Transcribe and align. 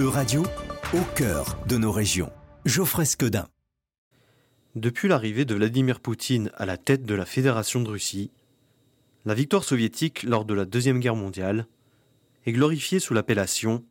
E-Radio, 0.00 0.42
au 0.94 1.02
cœur 1.14 1.58
de 1.68 1.76
nos 1.76 1.92
régions. 1.92 2.32
Geoffrey 2.64 3.04
Scodin. 3.04 3.46
Depuis 4.74 5.06
l'arrivée 5.06 5.44
de 5.44 5.54
Vladimir 5.54 6.00
Poutine 6.00 6.50
à 6.56 6.64
la 6.64 6.78
tête 6.78 7.04
de 7.04 7.14
la 7.14 7.26
Fédération 7.26 7.82
de 7.82 7.90
Russie, 7.90 8.30
la 9.26 9.34
victoire 9.34 9.64
soviétique 9.64 10.22
lors 10.22 10.46
de 10.46 10.54
la 10.54 10.64
Deuxième 10.64 10.98
Guerre 10.98 11.14
mondiale 11.14 11.66
est 12.46 12.52
glorifiée 12.52 13.00
sous 13.00 13.12
l'appellation 13.12 13.84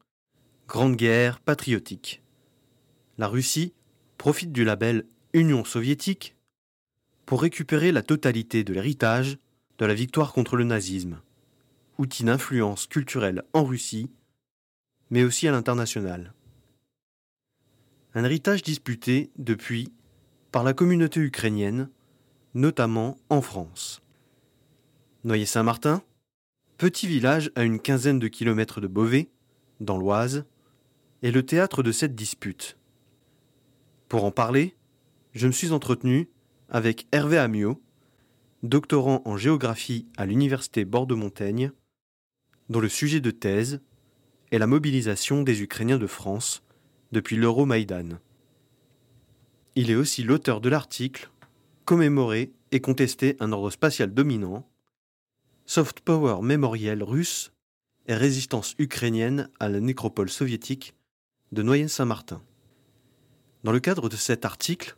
Grande 0.68 0.96
Guerre 0.96 1.40
patriotique. 1.40 2.24
La 3.20 3.28
Russie 3.28 3.76
profite 4.18 4.52
du 4.52 4.63
label 4.63 5.06
Union 5.33 5.63
soviétique 5.63 6.36
pour 7.28 7.44
récupérer 7.44 7.92
la 7.92 8.02
totalité 8.02 8.63
de 8.63 8.74
l'héritage 8.74 9.38
de 9.78 9.86
la 9.86 9.94
victoire 9.94 10.33
contre 10.33 10.56
le 10.56 10.63
nazisme, 10.63 11.22
outil 11.99 12.24
d'influence 12.24 12.88
culturelle 12.88 13.44
en 13.54 13.63
Russie 13.63 14.10
mais 15.12 15.24
aussi 15.24 15.48
à 15.48 15.52
l'international. 15.52 16.34
Un 18.16 18.24
héritage 18.24 18.64
disputé 18.64 19.30
depuis 19.38 19.94
par 20.52 20.64
la 20.64 20.74
communauté 20.74 21.20
ukrainienne, 21.20 21.90
notamment 22.54 23.18
en 23.30 23.42
France. 23.42 24.02
Noyer-Saint-Martin, 25.24 26.02
petit 26.78 27.08
village 27.08 27.52
à 27.55 27.64
une 27.64 27.80
quinzaine 27.80 28.20
de 28.20 28.28
kilomètres 28.28 28.82
de 28.82 28.88
Beauvais, 28.88 29.30
dans 29.80 29.98
l'Oise, 29.98 30.46
est 31.24 31.32
le 31.32 31.46
théâtre 31.46 31.84
de 31.84 31.91
cette 31.91 32.16
dispute. 32.16 32.78
Pour 34.10 34.26
en 34.26 34.32
parler, 34.32 34.76
je 35.34 35.48
me 35.48 35.52
suis 35.52 35.72
entretenu 35.72 36.30
avec 36.70 37.08
Hervé 37.12 37.38
Amiot, 37.38 37.82
doctorant 38.64 39.22
en 39.26 39.38
géographie 39.38 40.08
à 40.18 40.26
l'université 40.26 40.86
Bordeaux-Montaigne, 40.86 41.72
dont 42.70 42.80
le 42.80 42.90
sujet 42.90 43.20
de 43.20 43.32
thèse 43.32 43.82
et 44.52 44.58
la 44.58 44.68
mobilisation 44.68 45.44
des 45.44 45.62
Ukrainiens 45.62 45.98
de 45.98 46.08
France 46.08 46.64
depuis 47.12 47.38
l'Euromaïdan. 47.38 48.20
Il 49.76 49.90
est 49.90 49.96
aussi 49.96 50.24
l'auteur 50.24 50.62
de 50.62 50.70
l'article 50.70 51.30
Commémorer 51.85 52.52
et 52.72 52.79
contester 52.79 53.35
un 53.40 53.52
ordre 53.52 53.72
spatial 53.72 54.13
dominant, 54.13 54.70
Soft 55.66 56.02
Power 56.02 56.41
mémoriel 56.41 57.04
russe 57.04 57.52
et 58.07 58.13
résistance 58.13 58.76
ukrainienne 58.77 59.49
à 59.60 59.68
la 59.68 59.79
nécropole 59.79 60.29
soviétique 60.29 60.94
de 61.52 61.63
Noyen-Saint-Martin. 61.63 62.41
Dans 63.63 63.72
le 63.72 63.79
cadre 63.79 64.09
de 64.09 64.16
cet 64.16 64.45
article, 64.45 64.95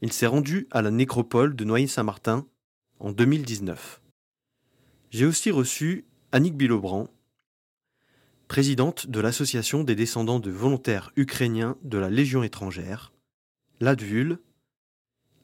il 0.00 0.12
s'est 0.12 0.26
rendu 0.26 0.68
à 0.70 0.82
la 0.82 0.90
nécropole 0.90 1.54
de 1.54 1.64
Noyen-Saint-Martin 1.64 2.46
en 2.98 3.12
2019. 3.12 4.00
J'ai 5.10 5.26
aussi 5.26 5.50
reçu 5.50 6.06
Annick 6.30 6.56
Bilobran, 6.56 7.08
présidente 8.52 9.06
de 9.06 9.18
l'Association 9.18 9.82
des 9.82 9.94
descendants 9.94 10.38
de 10.38 10.50
volontaires 10.50 11.10
ukrainiens 11.16 11.78
de 11.84 11.96
la 11.96 12.10
Légion 12.10 12.42
étrangère, 12.42 13.10
l'ADVUL, 13.80 14.40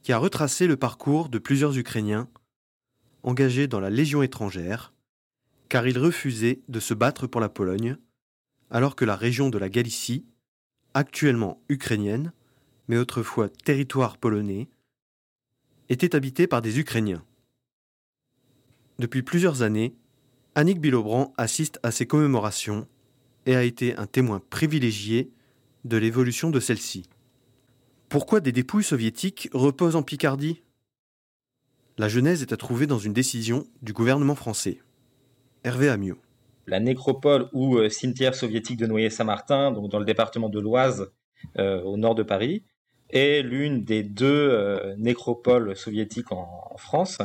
qui 0.02 0.12
a 0.12 0.18
retracé 0.18 0.66
le 0.66 0.76
parcours 0.76 1.30
de 1.30 1.38
plusieurs 1.38 1.78
Ukrainiens 1.78 2.28
engagés 3.22 3.66
dans 3.66 3.80
la 3.80 3.88
Légion 3.88 4.22
étrangère, 4.22 4.92
car 5.70 5.86
ils 5.86 5.98
refusaient 5.98 6.60
de 6.68 6.80
se 6.80 6.92
battre 6.92 7.26
pour 7.26 7.40
la 7.40 7.48
Pologne, 7.48 7.96
alors 8.68 8.94
que 8.94 9.06
la 9.06 9.16
région 9.16 9.48
de 9.48 9.56
la 9.56 9.70
Galicie, 9.70 10.26
actuellement 10.92 11.62
ukrainienne, 11.70 12.34
mais 12.88 12.98
autrefois 12.98 13.48
territoire 13.48 14.18
polonais, 14.18 14.68
était 15.88 16.14
habitée 16.14 16.46
par 16.46 16.60
des 16.60 16.78
Ukrainiens. 16.78 17.24
Depuis 18.98 19.22
plusieurs 19.22 19.62
années, 19.62 19.96
Annick 20.54 20.78
Bilobran 20.78 21.32
assiste 21.38 21.80
à 21.82 21.90
ces 21.90 22.06
commémorations 22.06 22.86
et 23.48 23.56
a 23.56 23.64
été 23.64 23.96
un 23.96 24.06
témoin 24.06 24.42
privilégié 24.50 25.32
de 25.84 25.96
l'évolution 25.96 26.50
de 26.50 26.60
celle-ci. 26.60 27.08
Pourquoi 28.10 28.40
des 28.40 28.52
dépouilles 28.52 28.84
soviétiques 28.84 29.48
reposent 29.54 29.96
en 29.96 30.02
Picardie? 30.02 30.62
La 31.96 32.08
genèse 32.08 32.42
est 32.42 32.52
à 32.52 32.58
trouver 32.58 32.86
dans 32.86 32.98
une 32.98 33.14
décision 33.14 33.66
du 33.80 33.94
gouvernement 33.94 34.34
français. 34.34 34.80
Hervé 35.64 35.88
Amiot. 35.88 36.18
La 36.66 36.78
nécropole 36.78 37.48
ou 37.54 37.78
euh, 37.78 37.88
cimetière 37.88 38.34
soviétique 38.34 38.76
de 38.76 38.86
Noyer-Saint-Martin, 38.86 39.72
dans 39.72 39.98
le 39.98 40.04
département 40.04 40.50
de 40.50 40.60
l'Oise, 40.60 41.10
euh, 41.58 41.80
au 41.84 41.96
nord 41.96 42.14
de 42.14 42.22
Paris, 42.22 42.64
est 43.08 43.42
l'une 43.42 43.82
des 43.82 44.02
deux 44.02 44.26
euh, 44.26 44.94
nécropoles 44.98 45.74
soviétiques 45.74 46.32
en, 46.32 46.76
France. 46.76 47.16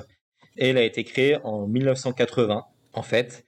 Elle 0.55 0.77
a 0.77 0.83
été 0.83 1.03
créée 1.03 1.37
en 1.43 1.67
1980, 1.67 2.63
en 2.93 3.01
fait, 3.01 3.45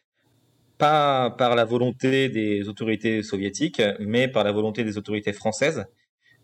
pas 0.78 1.32
par 1.32 1.56
la 1.56 1.66
volonté 1.66 2.30
des 2.30 2.68
autorités 2.68 3.24
soviétiques, 3.24 3.82
mais 4.00 4.28
par 4.28 4.44
la 4.44 4.52
volonté 4.52 4.84
des 4.84 4.98
autorités 4.98 5.34
françaises 5.34 5.86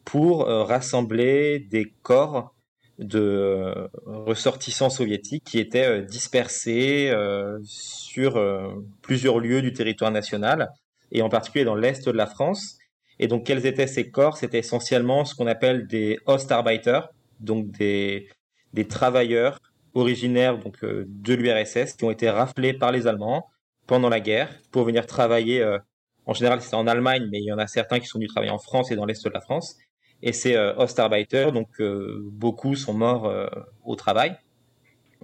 pour 0.06 0.48
euh, 0.48 0.64
rassembler 0.64 1.60
des 1.60 1.94
corps 2.02 2.54
de 3.00 3.20
euh, 3.20 3.88
ressortissants 4.06 4.90
soviétiques 4.90 5.44
qui 5.44 5.60
étaient 5.60 5.88
euh, 5.88 6.02
dispersés 6.02 7.12
sur 7.64 8.42
plusieurs 9.02 9.40
lieux 9.40 9.62
du 9.62 9.74
territoire 9.74 10.12
national 10.12 10.70
et 11.12 11.22
en 11.22 11.30
particulier 11.30 11.66
dans 11.66 11.76
l'est 11.76 12.06
de 12.06 12.12
la 12.12 12.26
France. 12.26 12.78
Et 13.20 13.28
donc 13.28 13.46
quels 13.46 13.66
étaient 13.66 13.88
ces 13.88 14.10
corps? 14.10 14.38
C'était 14.38 14.60
essentiellement 14.60 15.26
ce 15.26 15.36
qu'on 15.36 15.48
appelle 15.48 15.88
des 15.88 16.20
Ostarbeiter, 16.26 17.02
donc 17.40 17.72
des, 17.72 18.28
travailleurs 18.90 19.60
originaires 19.94 20.58
donc 20.58 20.84
de 20.84 21.34
l'URSS 21.34 21.94
qui 21.94 22.06
ont 22.06 22.12
été 22.12 22.30
raflés 22.30 22.74
par 22.74 22.92
les 22.92 23.08
Allemands 23.08 23.46
pendant 23.88 24.10
la 24.10 24.20
guerre 24.20 24.50
pour 24.72 24.84
venir 24.84 25.06
travailler. 25.06 25.62
Euh, 25.62 25.78
en 26.26 26.34
général, 26.34 26.62
c'est 26.62 26.76
en 26.76 26.88
Allemagne, 26.88 27.28
mais 27.32 27.40
il 27.40 27.46
y 27.46 27.52
en 27.52 27.58
a 27.58 27.68
certains 27.68 28.00
qui 28.00 28.08
sont 28.08 28.20
venus 28.20 28.30
travailler 28.30 28.52
en 28.52 28.60
France 28.60 28.92
et 28.92 28.96
dans 28.96 29.06
l'est 29.06 29.24
de 29.24 29.30
la 29.30 29.42
France. 29.42 29.78
Et 30.22 30.34
c'est 30.34 30.56
euh, 30.56 30.76
Ostarbeiter, 30.76 31.52
donc 31.52 31.68
euh, 31.80 32.22
beaucoup 32.32 32.76
sont 32.76 32.94
morts 32.94 33.32
au 33.84 33.96
travail. 33.96 34.36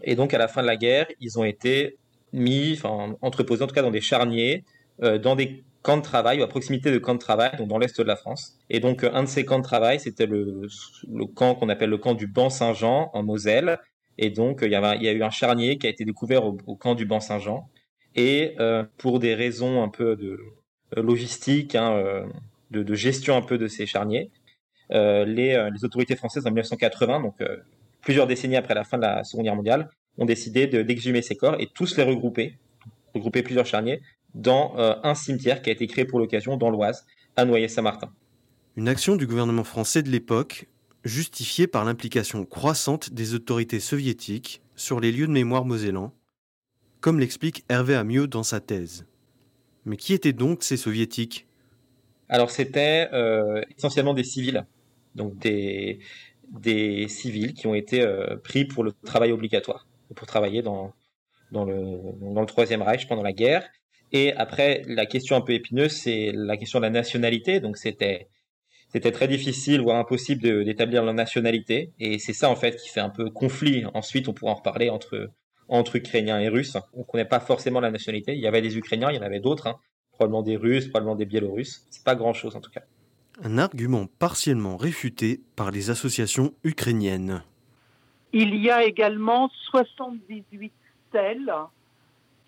Et 0.04 0.16
donc 0.16 0.34
à 0.34 0.38
la 0.38 0.48
fin 0.48 0.62
de 0.62 0.68
la 0.68 0.76
guerre, 0.76 1.08
ils 1.20 1.40
ont 1.40 1.44
été 1.44 1.98
mis, 2.34 2.74
enfin 2.74 3.16
entreposés 3.22 3.64
en 3.64 3.68
tout 3.68 3.76
cas 3.76 3.82
dans 3.82 3.92
des 3.92 4.02
charniers, 4.02 4.64
dans 5.00 5.36
des 5.36 5.64
camps 5.82 5.98
de 5.98 6.02
travail 6.02 6.40
ou 6.40 6.44
à 6.44 6.48
proximité 6.48 6.92
de 6.92 6.98
camps 6.98 7.14
de 7.14 7.20
travail, 7.20 7.52
donc 7.58 7.70
dans 7.70 7.78
l'est 7.78 7.98
de 7.98 8.04
la 8.04 8.16
France. 8.16 8.58
Et 8.70 8.80
donc 8.80 9.04
un 9.04 9.24
de 9.24 9.28
ces 9.28 9.46
camps 9.46 9.60
de 9.60 9.64
travail, 9.64 10.00
c'était 10.00 10.26
le, 10.26 10.68
camp 11.36 11.56
qu'on 11.56 11.70
appelle 11.70 11.90
le 11.90 11.98
camp 11.98 12.14
du 12.14 12.28
Ban 12.28 12.50
Saint-Jean 12.50 13.10
en 13.14 13.24
Moselle. 13.24 13.80
Et 14.18 14.30
donc 14.30 14.60
il 14.64 14.72
y, 14.72 14.76
avait, 14.76 14.98
il 14.98 15.04
y 15.04 15.08
a 15.08 15.14
eu 15.14 15.24
un 15.24 15.30
charnier 15.30 15.78
qui 15.78 15.88
a 15.88 15.90
été 15.90 16.04
découvert 16.04 16.46
au, 16.46 16.58
au 16.66 16.76
camp 16.76 16.96
du 16.96 17.06
Ban 17.06 17.20
Saint-Jean. 17.20 17.70
Et 18.18 18.56
euh, 18.60 18.84
pour 18.98 19.20
des 19.20 19.36
raisons 19.36 19.84
un 19.84 19.90
peu 19.90 20.16
de 20.16 20.40
euh, 20.98 21.04
logistique, 21.04 21.76
hein, 21.76 21.94
euh, 21.94 22.26
de, 22.72 22.96
gestion 22.96 23.38
un 23.38 23.44
peu 23.44 23.60
de 23.60 23.68
ces 23.68 23.86
charniers, 23.86 24.32
les, 24.90 25.26
les, 25.26 25.86
autorités 25.86 26.16
françaises 26.16 26.46
en 26.48 26.50
1980, 26.50 27.22
donc 27.22 27.36
plusieurs 28.02 28.26
décennies 28.26 28.56
après 28.56 28.74
la 28.74 28.86
fin 28.86 28.98
de 28.98 29.02
la 29.02 29.24
Seconde 29.26 29.46
Guerre 29.46 29.56
mondiale, 29.56 29.90
ont 30.18 30.26
décidé 30.26 30.66
d'exhumer 30.66 31.22
ces 31.22 31.36
corps 31.36 31.56
et 31.60 31.68
tous 31.74 31.98
les 31.98 32.04
regrouper, 32.04 32.58
regrouper 33.14 33.44
plusieurs 33.44 33.66
charniers, 33.66 34.02
dans 34.34 34.76
un 34.78 35.14
cimetière 35.14 35.62
qui 35.62 35.70
a 35.70 35.74
été 35.74 35.88
créé 35.88 36.06
pour 36.06 36.20
l'occasion 36.20 36.56
dans 36.56 36.70
l'Oise, 36.70 37.06
à 37.36 37.44
Noyer-Saint-Martin. 37.44 38.10
Une 38.78 38.88
action 38.88 39.18
du 39.18 39.28
gouvernement 39.28 39.66
français 39.66 40.04
de 40.04 40.10
l'époque, 40.10 40.68
justifiée 41.04 41.68
par 41.68 41.84
l'implication 41.84 42.46
croissante 42.46 43.14
des 43.14 43.34
autorités 43.34 43.82
soviétiques 43.82 44.62
sur 44.76 45.02
les 45.02 45.12
lieux 45.12 45.28
de 45.28 45.34
mémoire 45.34 45.66
mosellans, 45.66 46.14
comme 47.02 47.20
l'explique 47.20 47.64
Hervé 47.70 47.96
Amiot 47.96 48.28
dans 48.28 48.44
sa 48.44 48.60
thèse. 48.60 49.06
Mais 49.86 49.98
qui 49.98 50.14
étaient 50.14 50.34
donc 50.34 50.64
ces 50.64 50.78
soviétiques? 50.78 51.48
Alors 52.30 52.52
c'était 52.52 53.10
euh, 53.14 53.62
essentiellement 53.78 54.14
des 54.14 54.24
civils, 54.24 54.66
donc 55.16 55.38
des, 55.38 56.00
civils 57.08 57.54
qui 57.54 57.68
ont 57.68 57.76
été 57.76 58.02
euh, 58.02 58.36
pris 58.38 58.66
pour 58.66 58.84
le 58.84 58.92
travail 59.06 59.32
obligatoire, 59.32 59.88
pour 60.14 60.28
travailler 60.28 60.62
dans, 60.62 60.94
le, 61.52 62.46
Troisième 62.46 62.82
Reich 62.82 63.08
pendant 63.08 63.24
la 63.24 63.34
guerre. 63.34 63.68
Et 64.12 64.34
après, 64.34 64.84
la 64.88 65.06
question 65.06 65.36
un 65.36 65.42
peu 65.42 65.54
épineuse, 65.54 65.92
c'est 65.92 66.32
la 66.34 66.58
question 66.58 66.80
de 66.80 66.84
la 66.84 66.90
nationalité. 66.90 67.60
Donc 67.60 67.78
c'était 67.78 68.28
c'était 68.90 69.12
très 69.12 69.28
difficile, 69.28 69.82
voire 69.82 69.98
impossible 69.98 70.64
d'établir 70.64 71.04
la 71.04 71.14
nationalité. 71.14 71.92
Et 72.00 72.20
c'est 72.20 72.34
ça 72.34 72.50
en 72.50 72.56
fait 72.56 72.78
qui 72.78 72.90
fait 72.90 73.02
un 73.02 73.10
peu 73.10 73.30
conflit. 73.30 73.86
Ensuite, 73.94 74.28
on 74.30 74.34
pourra 74.34 74.54
en 74.54 74.56
reparler 74.56 74.90
entre 74.90 75.30
entre 75.70 75.96
Ukrainiens 75.98 76.40
et 76.40 76.50
Russes. 76.50 76.78
On 76.94 77.00
ne 77.00 77.04
connaît 77.04 77.26
pas 77.26 77.40
forcément 77.40 77.80
la 77.80 77.92
nationalité. 77.92 78.34
Il 78.34 78.40
y 78.40 78.48
avait 78.48 78.62
des 78.62 78.78
Ukrainiens, 78.78 79.12
il 79.12 79.16
y 79.16 79.20
en 79.20 79.24
avait 79.24 79.40
d'autres, 79.40 79.68
hein. 79.68 79.76
probablement 80.12 80.44
des 80.44 80.56
Russes, 80.56 80.88
probablement 80.88 81.16
des 81.16 81.26
Biélorusses. 81.26 81.86
C'est 81.90 82.04
pas 82.04 82.16
grand-chose 82.16 82.56
en 82.56 82.62
tout 82.62 82.72
cas. 82.72 82.82
Un 83.44 83.58
argument 83.58 84.08
partiellement 84.20 84.78
réfuté 84.78 85.42
par 85.56 85.72
les 85.72 85.90
associations 85.90 86.54
ukrainiennes. 86.64 87.44
Il 88.34 88.56
y 88.56 88.70
a 88.70 88.84
également 88.84 89.50
78 89.72 90.74
stèles 91.10 91.54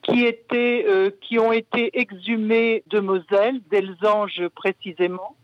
qui, 0.03 0.25
étaient, 0.25 0.85
euh, 0.87 1.11
qui 1.21 1.39
ont 1.39 1.51
été 1.51 1.99
exhumées 1.99 2.83
de 2.87 2.99
Moselle, 2.99 3.61
d'Elzange 3.69 4.47
précisément, 4.55 5.35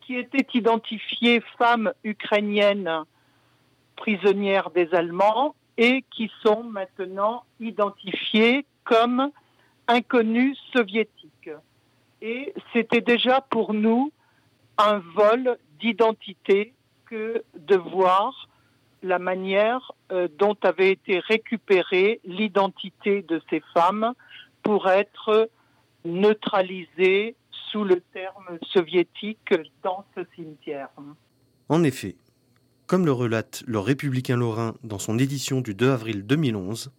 qui 0.00 0.16
étaient 0.16 0.46
identifiées 0.54 1.42
femmes 1.56 1.92
ukrainiennes 2.02 3.04
prisonnières 3.96 4.70
des 4.70 4.92
Allemands 4.92 5.54
et 5.80 6.04
qui 6.10 6.30
sont 6.42 6.62
maintenant 6.62 7.44
identifiés 7.58 8.66
comme 8.84 9.30
inconnus 9.88 10.58
soviétiques. 10.74 11.50
Et 12.20 12.52
c'était 12.74 13.00
déjà 13.00 13.40
pour 13.40 13.72
nous 13.72 14.12
un 14.76 14.98
vol 14.98 15.56
d'identité 15.80 16.74
que 17.06 17.42
de 17.56 17.76
voir 17.76 18.48
la 19.02 19.18
manière 19.18 19.92
euh, 20.12 20.28
dont 20.38 20.56
avait 20.60 20.92
été 20.92 21.18
récupérée 21.18 22.20
l'identité 22.24 23.22
de 23.22 23.40
ces 23.48 23.62
femmes 23.72 24.12
pour 24.62 24.86
être 24.86 25.48
neutralisée 26.04 27.36
sous 27.70 27.84
le 27.84 28.02
terme 28.12 28.58
soviétique 28.70 29.54
dans 29.82 30.04
ce 30.14 30.20
cimetière. 30.34 30.90
En 31.70 31.82
effet, 31.84 32.16
comme 32.90 33.06
le 33.06 33.12
relate 33.12 33.62
le 33.68 33.78
Républicain 33.78 34.36
Lorrain 34.36 34.74
dans 34.82 34.98
son 34.98 35.16
édition 35.16 35.60
du 35.60 35.76
2 35.76 35.90
avril 35.90 36.26
2011, 36.26 36.90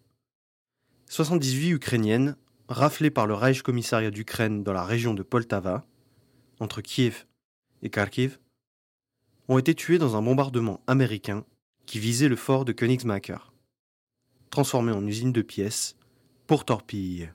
78 1.10 1.72
Ukrainiennes, 1.72 2.38
raflées 2.70 3.10
par 3.10 3.28
le 3.28 3.34
Reich 3.34 3.62
Commissariat 3.62 4.10
d'Ukraine 4.10 4.64
dans 4.64 4.72
la 4.72 4.86
région 4.86 5.14
de 5.14 5.22
Poltava, 5.22 5.86
entre 6.62 6.80
Kiev 6.80 7.26
et 7.82 7.90
Kharkiv, 7.90 8.40
ont 9.50 9.58
été 9.58 9.76
tuées 9.76 9.98
dans 9.98 10.16
un 10.16 10.22
bombardement 10.22 10.80
américain 10.88 11.44
qui 11.86 12.00
visait 12.00 12.30
le 12.30 12.38
fort 12.38 12.64
de 12.64 12.72
Königsmacker, 12.72 13.52
transformé 14.50 14.94
en 14.94 15.06
usine 15.06 15.34
de 15.34 15.42
pièces 15.42 15.98
pour 16.48 16.64
torpilles. 16.64 17.34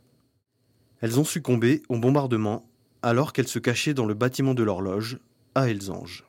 Elles 1.02 1.20
ont 1.20 1.24
succombé 1.24 1.82
au 1.90 1.98
bombardement 1.98 2.66
alors 3.02 3.34
qu'elles 3.34 3.48
se 3.48 3.58
cachaient 3.58 3.92
dans 3.92 4.06
le 4.06 4.14
bâtiment 4.14 4.54
de 4.54 4.62
l'horloge 4.62 5.18
à 5.54 5.68
Elzange. 5.68 6.25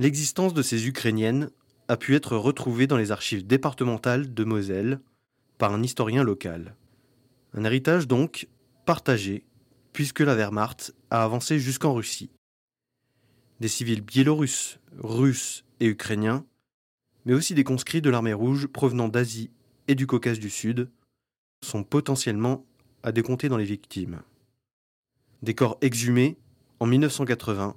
L'existence 0.00 0.54
de 0.54 0.62
ces 0.62 0.86
Ukrainiennes 0.86 1.50
a 1.88 1.96
pu 1.96 2.14
être 2.14 2.36
retrouvée 2.36 2.86
dans 2.86 2.96
les 2.96 3.10
archives 3.10 3.44
départementales 3.44 4.32
de 4.32 4.44
Moselle 4.44 5.00
par 5.58 5.72
un 5.72 5.82
historien 5.82 6.22
local. 6.22 6.76
Un 7.52 7.64
héritage 7.64 8.06
donc 8.06 8.46
partagé, 8.86 9.44
puisque 9.92 10.20
la 10.20 10.36
Wehrmacht 10.36 10.94
a 11.10 11.24
avancé 11.24 11.58
jusqu'en 11.58 11.94
Russie. 11.94 12.30
Des 13.58 13.66
civils 13.66 14.02
biélorusses, 14.02 14.78
russes 14.98 15.64
et 15.80 15.86
ukrainiens, 15.86 16.46
mais 17.24 17.34
aussi 17.34 17.54
des 17.54 17.64
conscrits 17.64 18.00
de 18.00 18.10
l'armée 18.10 18.32
rouge 18.32 18.68
provenant 18.68 19.08
d'Asie 19.08 19.50
et 19.88 19.96
du 19.96 20.06
Caucase 20.06 20.38
du 20.38 20.50
Sud, 20.50 20.90
sont 21.64 21.82
potentiellement 21.82 22.64
à 23.02 23.10
décompter 23.10 23.48
dans 23.48 23.56
les 23.56 23.64
victimes. 23.64 24.22
Des 25.42 25.54
corps 25.54 25.76
exhumés 25.80 26.38
en 26.78 26.86
1980 26.86 27.76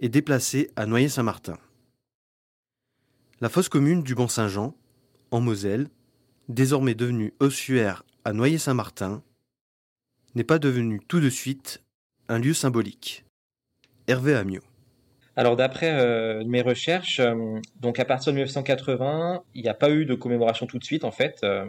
et 0.00 0.08
déplacé 0.08 0.70
à 0.76 0.86
Noyer-Saint-Martin. 0.86 1.58
La 3.40 3.48
fosse 3.48 3.68
commune 3.68 4.02
du 4.02 4.14
Bon-Saint-Jean, 4.14 4.74
en 5.30 5.40
Moselle, 5.40 5.88
désormais 6.48 6.94
devenue 6.94 7.34
ossuaire 7.40 8.04
à 8.24 8.32
Noyer-Saint-Martin, 8.32 9.22
n'est 10.34 10.44
pas 10.44 10.58
devenue 10.58 11.00
tout 11.06 11.20
de 11.20 11.30
suite 11.30 11.82
un 12.28 12.38
lieu 12.38 12.54
symbolique. 12.54 13.24
Hervé 14.06 14.34
Amiot. 14.34 14.62
Alors 15.36 15.54
d'après 15.54 15.92
euh, 15.92 16.42
mes 16.46 16.62
recherches, 16.62 17.20
euh, 17.20 17.60
donc 17.78 18.00
à 18.00 18.04
partir 18.04 18.32
de 18.32 18.38
1980, 18.38 19.44
il 19.54 19.62
n'y 19.62 19.68
a 19.68 19.74
pas 19.74 19.90
eu 19.90 20.04
de 20.04 20.14
commémoration 20.14 20.66
tout 20.66 20.78
de 20.78 20.84
suite 20.84 21.04
en 21.04 21.12
fait 21.12 21.38
euh, 21.44 21.64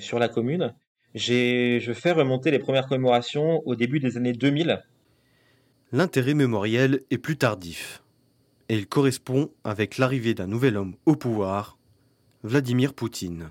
sur 0.00 0.18
la 0.18 0.28
commune. 0.28 0.74
Je 1.14 1.92
fais 1.94 2.10
remonter 2.10 2.50
les 2.50 2.58
premières 2.58 2.88
commémorations 2.88 3.62
au 3.66 3.76
début 3.76 4.00
des 4.00 4.16
années 4.16 4.32
2000 4.32 4.82
L'intérêt 5.92 6.34
mémoriel 6.34 7.02
est 7.10 7.18
plus 7.18 7.36
tardif, 7.36 8.02
et 8.68 8.76
il 8.76 8.86
correspond 8.86 9.50
avec 9.62 9.98
l'arrivée 9.98 10.34
d'un 10.34 10.46
nouvel 10.46 10.76
homme 10.76 10.96
au 11.06 11.14
pouvoir, 11.14 11.78
Vladimir 12.42 12.94
Poutine. 12.94 13.50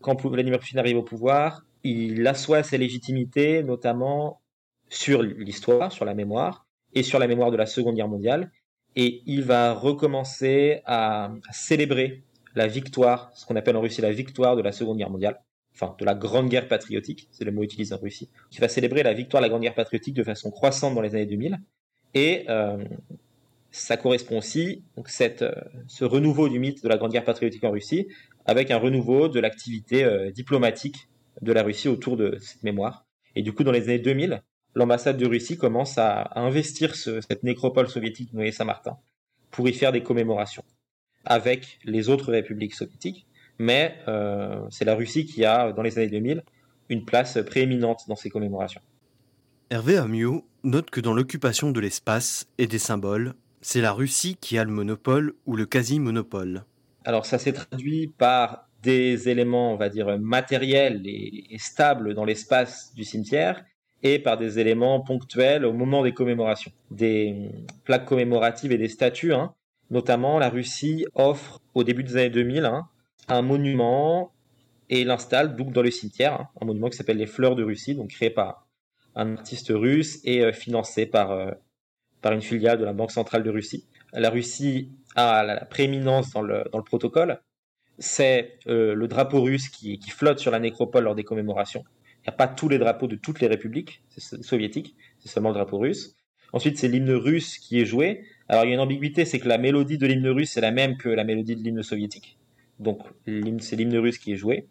Quand 0.00 0.20
Vladimir 0.26 0.58
Poutine 0.58 0.78
arrive 0.78 0.98
au 0.98 1.02
pouvoir, 1.02 1.64
il 1.84 2.26
assoit 2.26 2.62
sa 2.62 2.76
légitimité 2.76 3.62
notamment 3.62 4.40
sur 4.88 5.22
l'histoire, 5.22 5.92
sur 5.92 6.04
la 6.04 6.14
mémoire, 6.14 6.66
et 6.94 7.02
sur 7.02 7.18
la 7.18 7.26
mémoire 7.26 7.50
de 7.50 7.56
la 7.56 7.66
Seconde 7.66 7.96
Guerre 7.96 8.08
mondiale, 8.08 8.50
et 8.96 9.22
il 9.26 9.42
va 9.42 9.72
recommencer 9.72 10.82
à, 10.84 11.32
célébrer 11.50 12.22
la 12.54 12.66
victoire, 12.66 13.30
ce 13.34 13.46
qu'on 13.46 13.56
appelle 13.56 13.76
en 13.76 13.80
Russie 13.80 14.02
la 14.02 14.12
victoire 14.12 14.56
de 14.56 14.62
la 14.62 14.72
Seconde 14.72 14.98
Guerre 14.98 15.10
mondiale, 15.10 15.40
enfin 15.74 15.94
de 15.98 16.04
la 16.04 16.14
Grande 16.14 16.48
Guerre 16.48 16.68
patriotique, 16.68 17.28
c'est 17.32 17.44
le 17.44 17.52
mot 17.52 17.62
utilisé 17.62 17.94
en 17.94 17.98
Russie, 17.98 18.28
qui 18.50 18.60
va 18.60 18.68
célébrer 18.68 19.02
la 19.02 19.14
victoire 19.14 19.40
de 19.40 19.46
la 19.46 19.48
Grande 19.48 19.62
Guerre 19.62 19.74
patriotique 19.74 20.14
de 20.14 20.24
façon 20.24 20.50
croissante 20.50 20.94
dans 20.94 21.00
les 21.00 21.14
années 21.14 21.26
2000. 21.26 21.58
Et 22.14 22.44
euh, 22.48 22.84
ça 23.70 23.96
correspond 23.96 24.38
aussi, 24.38 24.84
cette, 25.06 25.42
euh, 25.42 25.54
ce 25.88 26.04
renouveau 26.04 26.48
du 26.48 26.58
mythe 26.58 26.82
de 26.82 26.88
la 26.88 26.98
Grande 26.98 27.12
Guerre 27.12 27.24
patriotique 27.24 27.64
en 27.64 27.70
Russie, 27.70 28.06
avec 28.44 28.70
un 28.70 28.76
renouveau 28.76 29.28
de 29.28 29.40
l'activité 29.40 30.04
euh, 30.04 30.30
diplomatique 30.30 31.08
de 31.40 31.52
la 31.52 31.62
Russie 31.62 31.88
autour 31.88 32.16
de 32.16 32.36
cette 32.40 32.62
mémoire. 32.62 33.06
Et 33.34 33.42
du 33.42 33.52
coup, 33.52 33.64
dans 33.64 33.72
les 33.72 33.84
années 33.84 33.98
2000, 33.98 34.42
l'ambassade 34.74 35.16
de 35.16 35.26
Russie 35.26 35.56
commence 35.56 35.96
à, 35.96 36.30
investir 36.38 36.94
ce, 36.94 37.20
cette 37.22 37.42
nécropole 37.42 37.88
soviétique 37.88 38.32
nommée 38.34 38.52
Saint-Martin 38.52 38.98
pour 39.50 39.68
y 39.68 39.72
faire 39.72 39.92
des 39.92 40.02
commémorations 40.02 40.64
avec 41.24 41.78
les 41.84 42.08
autres 42.08 42.32
républiques 42.32 42.74
soviétiques 42.74 43.26
mais 43.58 43.96
euh, 44.08 44.60
c'est 44.70 44.84
la 44.84 44.94
Russie 44.94 45.24
qui 45.24 45.44
a, 45.44 45.72
dans 45.72 45.82
les 45.82 45.98
années 45.98 46.08
2000, 46.08 46.42
une 46.88 47.04
place 47.04 47.38
prééminente 47.46 48.02
dans 48.08 48.16
ces 48.16 48.30
commémorations. 48.30 48.80
Hervé 49.70 49.96
Amiot 49.96 50.44
note 50.64 50.90
que 50.90 51.00
dans 51.00 51.14
l'occupation 51.14 51.70
de 51.70 51.80
l'espace 51.80 52.46
et 52.58 52.66
des 52.66 52.78
symboles, 52.78 53.34
c'est 53.62 53.80
la 53.80 53.92
Russie 53.92 54.36
qui 54.40 54.58
a 54.58 54.64
le 54.64 54.70
monopole 54.70 55.34
ou 55.46 55.56
le 55.56 55.66
quasi-monopole. 55.66 56.64
Alors 57.04 57.26
ça 57.26 57.38
s'est 57.38 57.52
traduit 57.52 58.08
par 58.08 58.68
des 58.82 59.28
éléments, 59.28 59.72
on 59.72 59.76
va 59.76 59.88
dire, 59.88 60.18
matériels 60.18 61.02
et, 61.04 61.56
stables 61.58 62.14
dans 62.14 62.24
l'espace 62.24 62.92
du 62.94 63.04
cimetière 63.04 63.64
et 64.02 64.18
par 64.18 64.36
des 64.36 64.58
éléments 64.58 65.00
ponctuels 65.00 65.64
au 65.64 65.72
moment 65.72 66.02
des 66.02 66.12
commémorations. 66.12 66.72
Des 66.90 67.50
plaques 67.84 68.04
commémoratives 68.04 68.72
et 68.72 68.78
des 68.78 68.88
statues, 68.88 69.32
hein. 69.32 69.54
notamment 69.90 70.40
la 70.40 70.48
Russie 70.48 71.06
offre 71.14 71.60
au 71.74 71.84
début 71.84 72.02
des 72.02 72.16
années 72.16 72.30
2000 72.30 72.64
hein, 72.64 72.88
un 73.28 73.42
monument 73.42 74.32
et 74.90 75.04
l'installe 75.04 75.56
donc 75.56 75.72
dans 75.72 75.82
le 75.82 75.90
cimetière, 75.90 76.34
hein, 76.34 76.48
un 76.60 76.66
monument 76.66 76.88
qui 76.88 76.96
s'appelle 76.96 77.16
les 77.16 77.26
Fleurs 77.26 77.56
de 77.56 77.62
Russie, 77.62 77.94
donc 77.94 78.10
créé 78.10 78.30
par 78.30 78.66
un 79.14 79.36
artiste 79.36 79.72
russe 79.74 80.20
et 80.24 80.42
euh, 80.42 80.52
financé 80.52 81.06
par, 81.06 81.30
euh, 81.30 81.50
par 82.20 82.32
une 82.32 82.42
filiale 82.42 82.78
de 82.78 82.84
la 82.84 82.92
Banque 82.92 83.10
centrale 83.10 83.42
de 83.42 83.50
Russie. 83.50 83.86
La 84.12 84.30
Russie 84.30 84.90
a 85.16 85.42
la, 85.44 85.64
prééminence 85.64 86.30
dans 86.30 86.42
le, 86.42 86.64
dans 86.72 86.78
le 86.78 86.84
protocole. 86.84 87.40
C'est 87.98 88.58
euh, 88.66 88.94
le 88.94 89.08
drapeau 89.08 89.42
russe 89.42 89.68
qui, 89.68 89.98
qui, 89.98 90.10
flotte 90.10 90.38
sur 90.38 90.50
la 90.50 90.58
nécropole 90.58 91.04
lors 91.04 91.14
des 91.14 91.24
commémorations. 91.24 91.84
Il 92.18 92.28
n'y 92.28 92.34
a 92.34 92.36
pas 92.36 92.48
tous 92.48 92.68
les 92.68 92.78
drapeaux 92.78 93.06
de 93.06 93.16
toutes 93.16 93.40
les 93.40 93.46
républiques 93.46 94.02
soviétiques, 94.16 94.94
c'est 95.18 95.28
seulement 95.28 95.50
le 95.50 95.56
drapeau 95.56 95.78
russe. 95.78 96.14
Ensuite, 96.52 96.78
c'est 96.78 96.88
l'hymne 96.88 97.12
russe 97.12 97.58
qui 97.58 97.80
est 97.80 97.84
joué. 97.84 98.24
Alors, 98.48 98.64
il 98.64 98.68
y 98.68 98.70
a 98.72 98.74
une 98.74 98.80
ambiguïté, 98.80 99.24
c'est 99.24 99.38
que 99.38 99.48
la 99.48 99.58
mélodie 99.58 99.98
de 99.98 100.06
l'hymne 100.06 100.28
russe 100.28 100.56
est 100.56 100.60
la 100.60 100.70
même 100.70 100.96
que 100.96 101.08
la 101.08 101.24
mélodie 101.24 101.56
de 101.56 101.62
l'hymne 101.62 101.82
soviétique. 101.82 102.38
Donc 102.82 103.00
c'est 103.24 103.76
l'hymne 103.76 103.96
russe 103.96 104.18
qui 104.18 104.32
est 104.32 104.36
joué. 104.36 104.68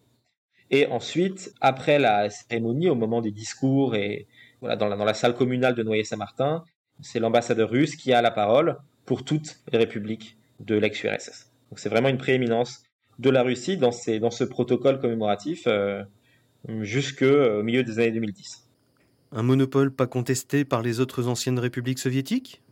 Et 0.70 0.88
ensuite, 0.88 1.54
après 1.60 2.00
la 2.00 2.30
cérémonie, 2.30 2.90
au 2.90 2.96
moment 2.96 3.22
des 3.22 3.32
discours 3.32 3.96
et 3.96 4.28
voilà, 4.62 4.76
dans, 4.76 4.88
la, 4.88 5.14
salle 5.14 5.36
communale 5.36 5.76
de 5.76 5.84
Noyer-Saint-Martin, 5.84 6.64
c'est 7.02 7.20
l'ambassadeur 7.20 7.70
russe 7.70 7.96
qui 7.96 8.14
a 8.14 8.22
la 8.22 8.32
parole 8.32 8.78
pour 9.06 9.26
toutes 9.26 9.60
les 9.72 9.80
républiques 9.80 10.38
de 10.60 10.76
l'ex-URSS. 10.76 11.52
Donc 11.70 11.80
c'est 11.80 11.90
vraiment 11.90 12.10
une 12.10 12.18
prééminence 12.18 12.84
de 13.20 13.30
la 13.30 13.44
Russie 13.44 13.78
dans, 13.78 13.92
dans 14.22 14.32
ce 14.32 14.44
protocole 14.44 15.00
commémoratif 15.00 15.64
euh, 15.68 16.04
jusqu'au 16.82 17.64
milieu 17.64 17.84
des 17.84 18.00
années 18.00 18.12
2010. 18.12 18.68
Un 19.34 19.44
monopole 19.44 19.92
pas 19.92 20.08
contesté 20.08 20.64
par 20.64 20.82
les 20.82 21.00
autres 21.00 21.28
anciennes 21.28 21.60
républiques 21.60 22.00
soviétiques? 22.00 22.62
euh, 22.62 22.71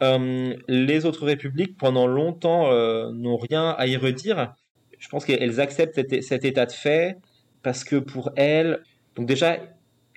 les 0.00 1.06
autres 1.06 1.24
républiques, 1.24 1.76
pendant 1.76 2.06
longtemps, 2.06 2.70
euh, 2.70 3.10
n'ont 3.12 3.36
rien 3.36 3.70
à 3.70 3.86
y 3.86 3.96
redire. 3.96 4.54
Je 4.98 5.08
pense 5.08 5.24
qu'elles 5.24 5.60
acceptent 5.60 5.94
cet, 6.22 6.44
état 6.44 6.66
de 6.66 6.72
fait 6.72 7.18
parce 7.62 7.84
que 7.84 7.96
pour 7.96 8.30
elles, 8.36 8.82
donc 9.14 9.26
déjà, 9.26 9.58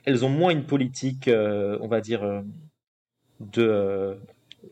elles 0.05 0.25
ont 0.25 0.29
moins 0.29 0.51
une 0.51 0.65
politique, 0.65 1.27
euh, 1.27 1.77
on 1.81 1.87
va 1.87 2.01
dire, 2.01 2.43
de, 3.39 4.17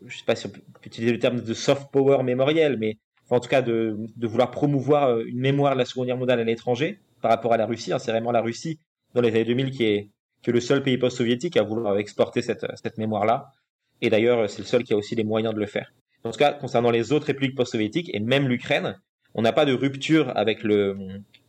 je 0.06 0.18
sais 0.18 0.26
pas 0.26 0.36
si 0.36 0.48
on 0.48 0.50
peut 0.50 0.62
utiliser 0.86 1.14
le 1.14 1.20
terme 1.20 1.42
de 1.42 1.54
soft 1.54 1.92
power 1.92 2.24
mémoriel, 2.24 2.78
mais 2.78 2.98
en 3.30 3.40
tout 3.40 3.50
cas 3.50 3.62
de, 3.62 3.98
vouloir 4.22 4.52
promouvoir 4.52 5.20
une 5.20 5.40
mémoire 5.40 5.74
de 5.74 5.80
la 5.80 5.86
Seconde 5.86 6.08
Guerre 6.08 6.18
mondiale 6.18 6.40
à 6.40 6.44
l'étranger 6.44 7.00
par 7.22 7.32
rapport 7.32 7.54
à 7.54 7.58
la 7.58 7.66
Russie. 7.66 7.92
Hein, 7.92 8.00
c'est 8.00 8.12
vraiment 8.12 8.32
la 8.32 8.42
Russie 8.42 8.80
dans 9.14 9.22
les 9.22 9.30
années 9.30 9.46
2000 9.46 9.72
qui 9.72 9.84
est, 9.86 10.10
le 10.46 10.62
seul 10.62 10.82
pays 10.82 10.98
post-soviétique 10.98 11.58
à 11.58 11.64
vouloir 11.64 11.98
exporter 11.98 12.42
cette 12.42 12.98
mémoire-là. 12.98 13.52
Et 14.02 14.10
d'ailleurs, 14.10 14.50
c'est 14.50 14.60
le 14.60 14.68
seul 14.68 14.84
qui 14.84 14.94
a 14.94 14.98
aussi 14.98 15.16
les 15.16 15.24
moyens 15.24 15.54
de 15.54 15.60
le 15.60 15.66
faire. 15.66 15.94
En 16.24 16.32
tout 16.32 16.40
cas, 16.40 16.54
concernant 16.54 16.92
les 16.92 17.12
autres 17.12 17.28
républiques 17.28 17.56
post-soviétiques 17.56 18.10
et 18.14 18.20
même 18.20 18.48
l'Ukraine, 18.48 19.00
on 19.34 19.42
n'a 19.42 19.54
pas 19.54 19.66
de 19.66 19.74
rupture 19.74 20.32
avec 20.36 20.64
le, 20.64 20.98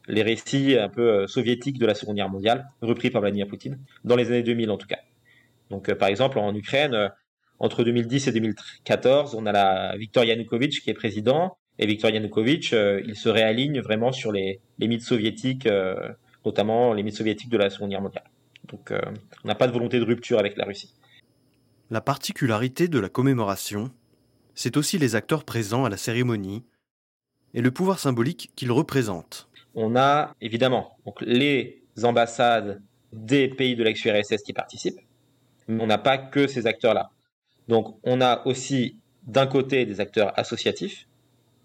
les 0.09 0.23
récits 0.23 0.77
un 0.77 0.89
peu 0.89 1.11
euh, 1.11 1.27
soviétiques 1.27 1.79
de 1.79 1.87
la 1.87 1.95
Seconde 1.95 2.17
Guerre 2.17 2.31
mondiale, 2.31 2.67
repris 2.81 3.11
par 3.11 3.21
Vladimir 3.21 3.47
Poutine, 3.47 3.79
dans 4.05 4.17
les 4.17 4.29
années 4.29 4.43
2000 4.43 4.71
en 4.71 4.79
tout 4.79 4.87
cas. 4.87 4.99
Donc, 5.71 5.89
euh, 5.89 5.95
par 5.95 6.09
exemple, 6.09 6.39
en 6.39 6.55
Ukraine, 6.55 6.95
euh, 6.95 7.09
entre 7.59 7.85
2010 7.85 8.29
et 8.29 8.33
2014, 8.33 9.35
on 9.35 9.47
a 9.47 9.53
la 9.53 9.97
Viktor 9.97 10.25
Yanukovych 10.25 10.81
qui 10.83 10.91
est 10.91 10.95
président, 10.95 11.59
et 11.79 11.87
Viktor 11.87 12.11
Yanukovych, 12.11 12.73
il 12.73 13.15
se 13.15 13.29
réaligne 13.29 13.81
vraiment 13.81 14.11
sur 14.11 14.33
les, 14.33 14.61
mythes 14.81 15.03
soviétiques, 15.03 15.69
notamment 16.45 16.93
les 16.93 17.05
mythes 17.05 17.17
soviétiques 17.17 17.51
de 17.51 17.57
la 17.57 17.71
Seconde 17.71 17.91
Guerre 17.91 18.03
mondiale. 18.03 18.25
Donc 18.69 18.93
on 19.45 19.49
n'a 19.49 19.55
pas 19.55 19.69
de 19.69 19.73
volonté 19.73 20.01
de 20.01 20.05
rupture 20.05 20.41
avec 20.41 20.57
la 20.57 20.65
Russie. 20.65 20.93
La 21.91 22.03
particularité 22.03 22.87
de 22.87 22.99
la 22.99 23.09
commémoration, 23.09 23.91
c'est 24.55 24.77
aussi 24.77 24.99
les 24.99 25.15
acteurs 25.15 25.45
présents 25.45 25.87
à 25.87 25.89
la 25.89 25.97
cérémonie 25.97 26.63
et 27.55 27.63
le 27.63 27.71
pouvoir 27.71 27.99
symbolique 27.99 28.51
qu'ils 28.57 28.73
représentent. 28.73 29.49
On 29.75 29.97
a 29.97 30.35
évidemment 30.43 30.99
donc, 31.07 31.23
les 31.23 31.83
ambassades 32.03 32.83
des 33.15 33.49
pays 33.49 33.75
de 33.75 33.85
l'ex-URSS 33.85 34.43
qui 34.43 34.53
participent, 34.53 35.01
mais 35.67 35.83
on 35.83 35.87
n'a 35.87 35.97
pas 35.97 36.19
que 36.19 36.47
ces 36.47 36.67
acteurs-là. 36.67 37.11
Donc 37.69 37.99
on 38.03 38.21
a 38.21 38.47
aussi 38.47 39.01
d'un 39.23 39.47
côté 39.47 39.87
des 39.87 40.01
acteurs 40.01 40.39
associatifs, 40.39 41.09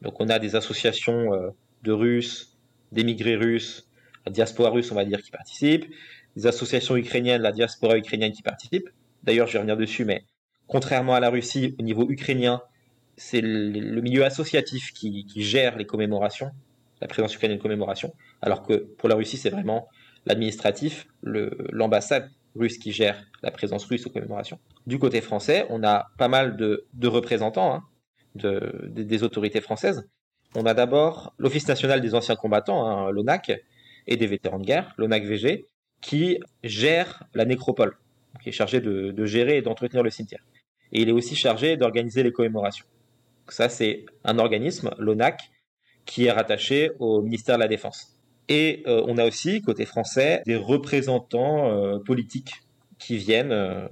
donc 0.02 0.22
on 0.22 0.30
a 0.30 0.40
des 0.40 0.56
associations 0.56 1.34
euh, 1.34 1.50
de 1.84 1.92
Russes, 1.92 2.58
d'émigrés 2.94 3.36
russes, 3.36 3.90
la 4.26 4.32
diaspora 4.32 4.70
russe 4.70 4.90
on 4.90 4.96
va 4.96 5.04
dire 5.04 5.22
qui 5.22 5.32
participent, 5.32 5.94
des 6.38 6.48
associations 6.48 6.96
ukrainiennes, 6.96 7.42
la 7.42 7.52
diaspora 7.52 7.98
ukrainienne 7.98 8.32
qui 8.32 8.42
participent. 8.42 8.90
D'ailleurs 9.24 9.48
je 9.48 9.54
vais 9.54 9.60
revenir 9.60 9.78
dessus, 9.78 10.06
mais 10.06 10.26
contrairement 10.68 11.16
à 11.16 11.20
la 11.20 11.30
Russie, 11.30 11.76
au 11.80 11.84
niveau 11.84 12.10
ukrainien, 12.10 12.62
c'est 13.18 13.42
le 13.42 14.02
milieu 14.02 14.26
associatif 14.26 14.92
qui, 14.94 15.26
gère 15.36 15.78
les 15.78 15.86
commémorations, 15.86 16.52
la 17.02 17.08
présence 17.08 17.36
ukrainienne 17.36 17.58
de 17.58 17.62
commémoration, 17.62 18.14
alors 18.42 18.64
que 18.64 18.74
pour 18.74 19.10
la 19.10 19.16
Russie, 19.16 19.38
c'est 19.38 19.50
vraiment 19.50 19.88
l'administratif, 20.26 21.08
l'ambassade 21.22 22.30
russe 22.56 22.78
qui 22.78 22.92
gère 22.92 23.24
la 23.42 23.52
présence 23.52 23.86
russe 23.86 24.06
aux 24.06 24.10
commémorations. 24.10 24.60
Du 24.88 25.00
côté 25.00 25.22
français, 25.22 25.66
on 25.70 25.84
a 25.84 26.08
pas 26.18 26.28
mal 26.28 26.56
de, 26.56 26.86
représentants 27.04 27.76
hein, 27.76 27.84
des 28.36 29.24
autorités 29.24 29.62
françaises. 29.62 30.08
On 30.56 30.66
a 30.66 30.74
d'abord 30.74 31.34
l'Office 31.40 31.68
national 31.68 32.00
des 32.00 32.16
anciens 32.16 32.36
combattants, 32.36 32.86
hein, 32.86 33.12
l'ONAC, 33.12 33.52
et 34.06 34.18
des 34.18 34.28
vétérans 34.28 34.60
de 34.60 34.66
guerre, 34.66 34.94
l'ONAC-VG, 34.98 35.66
qui 36.02 36.40
gère 36.64 37.24
la 37.34 37.46
nécropole, 37.46 37.98
qui 38.42 38.50
est 38.50 38.54
chargé 38.54 38.82
de, 38.82 39.26
gérer 39.26 39.58
et 39.58 39.62
d'entretenir 39.62 40.04
le 40.04 40.10
cimetière. 40.10 40.44
Et 40.92 41.02
il 41.02 41.10
est 41.10 41.14
aussi 41.14 41.36
chargé 41.36 41.78
d'organiser 41.78 42.24
les 42.24 42.32
commémorations. 42.32 42.86
Ça, 43.50 43.70
c'est 43.70 44.06
un 44.24 44.40
organisme, 44.40 44.92
l'ONAC, 44.98 45.52
qui 46.06 46.26
est 46.26 46.32
rattaché 46.32 46.92
au 47.00 47.22
ministère 47.22 47.56
de 47.56 47.62
la 47.62 47.68
Défense. 47.68 48.18
Et 48.50 48.84
euh, 48.88 49.04
on 49.08 49.18
a 49.18 49.26
aussi, 49.26 49.62
côté 49.62 49.86
français, 49.86 50.42
des 50.46 50.56
représentants 50.56 51.70
euh, 51.70 52.00
politiques 52.00 52.54
qui 53.00 53.18
viennent 53.18 53.52
euh, 53.52 53.88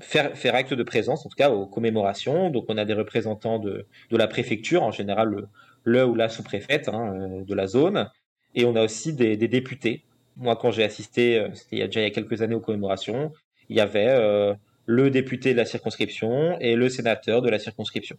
faire, 0.00 0.36
faire 0.36 0.54
acte 0.54 0.74
de 0.74 0.82
présence, 0.82 1.24
en 1.26 1.28
tout 1.28 1.36
cas 1.36 1.50
aux 1.50 1.66
commémorations. 1.66 2.50
Donc 2.50 2.66
on 2.68 2.76
a 2.76 2.84
des 2.84 2.94
représentants 2.94 3.58
de, 3.58 3.86
de 4.10 4.16
la 4.16 4.26
préfecture, 4.26 4.82
en 4.82 4.90
général 4.90 5.28
le, 5.28 5.48
le 5.84 6.06
ou 6.06 6.14
la 6.14 6.28
sous-préfète 6.28 6.88
hein, 6.88 7.42
de 7.46 7.54
la 7.54 7.66
zone. 7.66 8.10
Et 8.54 8.64
on 8.64 8.76
a 8.76 8.84
aussi 8.84 9.14
des, 9.14 9.36
des 9.36 9.48
députés. 9.48 10.04
Moi, 10.36 10.56
quand 10.56 10.70
j'ai 10.70 10.84
assisté, 10.84 11.44
c'était 11.54 11.76
il 11.76 11.78
y 11.80 11.82
a 11.82 11.86
déjà 11.86 12.00
il 12.00 12.04
y 12.04 12.06
a 12.06 12.10
quelques 12.10 12.42
années 12.42 12.54
aux 12.54 12.60
commémorations, 12.60 13.32
il 13.68 13.76
y 13.76 13.80
avait 13.80 14.56
le 14.86 15.10
député 15.10 15.52
de 15.52 15.58
la 15.58 15.66
circonscription 15.66 16.58
et 16.60 16.74
le 16.74 16.88
sénateur 16.88 17.42
de 17.42 17.50
la 17.50 17.58
circonscription 17.58 18.16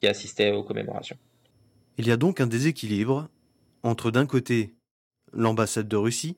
qui 0.00 0.06
assistaient 0.06 0.52
aux 0.52 0.62
commémorations. 0.62 1.16
Il 1.98 2.06
y 2.06 2.10
a 2.10 2.16
donc 2.16 2.40
un 2.40 2.46
déséquilibre 2.46 3.28
entre 3.82 4.10
d'un 4.10 4.26
côté 4.26 4.74
l'ambassade 5.32 5.88
de 5.88 5.96
Russie, 5.96 6.36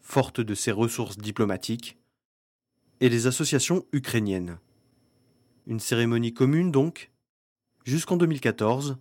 forte 0.00 0.40
de 0.40 0.54
ses 0.54 0.72
ressources 0.72 1.18
diplomatiques, 1.18 1.98
et 3.00 3.08
les 3.08 3.26
associations 3.26 3.84
ukrainiennes. 3.92 4.58
Une 5.66 5.80
cérémonie 5.80 6.32
commune 6.32 6.70
donc, 6.70 7.10
jusqu'en 7.84 8.16
2014, 8.16 8.98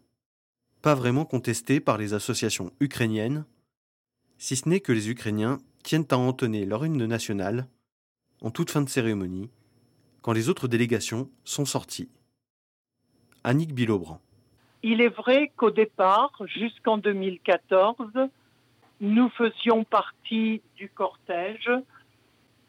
pas 0.81 0.95
vraiment 0.95 1.25
contestée 1.25 1.79
par 1.79 1.97
les 1.97 2.13
associations 2.13 2.71
ukrainiennes, 2.79 3.45
si 4.37 4.55
ce 4.55 4.67
n'est 4.67 4.79
que 4.79 4.91
les 4.91 5.09
Ukrainiens 5.09 5.59
tiennent 5.83 6.07
à 6.09 6.17
entonner 6.17 6.65
leur 6.65 6.85
hymne 6.85 7.05
national 7.05 7.67
en 8.41 8.51
toute 8.51 8.71
fin 8.71 8.81
de 8.81 8.89
cérémonie, 8.89 9.49
quand 10.21 10.33
les 10.33 10.49
autres 10.49 10.67
délégations 10.67 11.29
sont 11.43 11.65
sorties. 11.65 12.09
Annick 13.43 13.73
Bilobran. 13.73 14.19
Il 14.83 15.01
est 15.01 15.09
vrai 15.09 15.51
qu'au 15.55 15.71
départ, 15.71 16.31
jusqu'en 16.45 16.97
2014, 16.97 18.11
nous 18.99 19.29
faisions 19.29 19.83
partie 19.83 20.61
du 20.75 20.89
cortège 20.89 21.69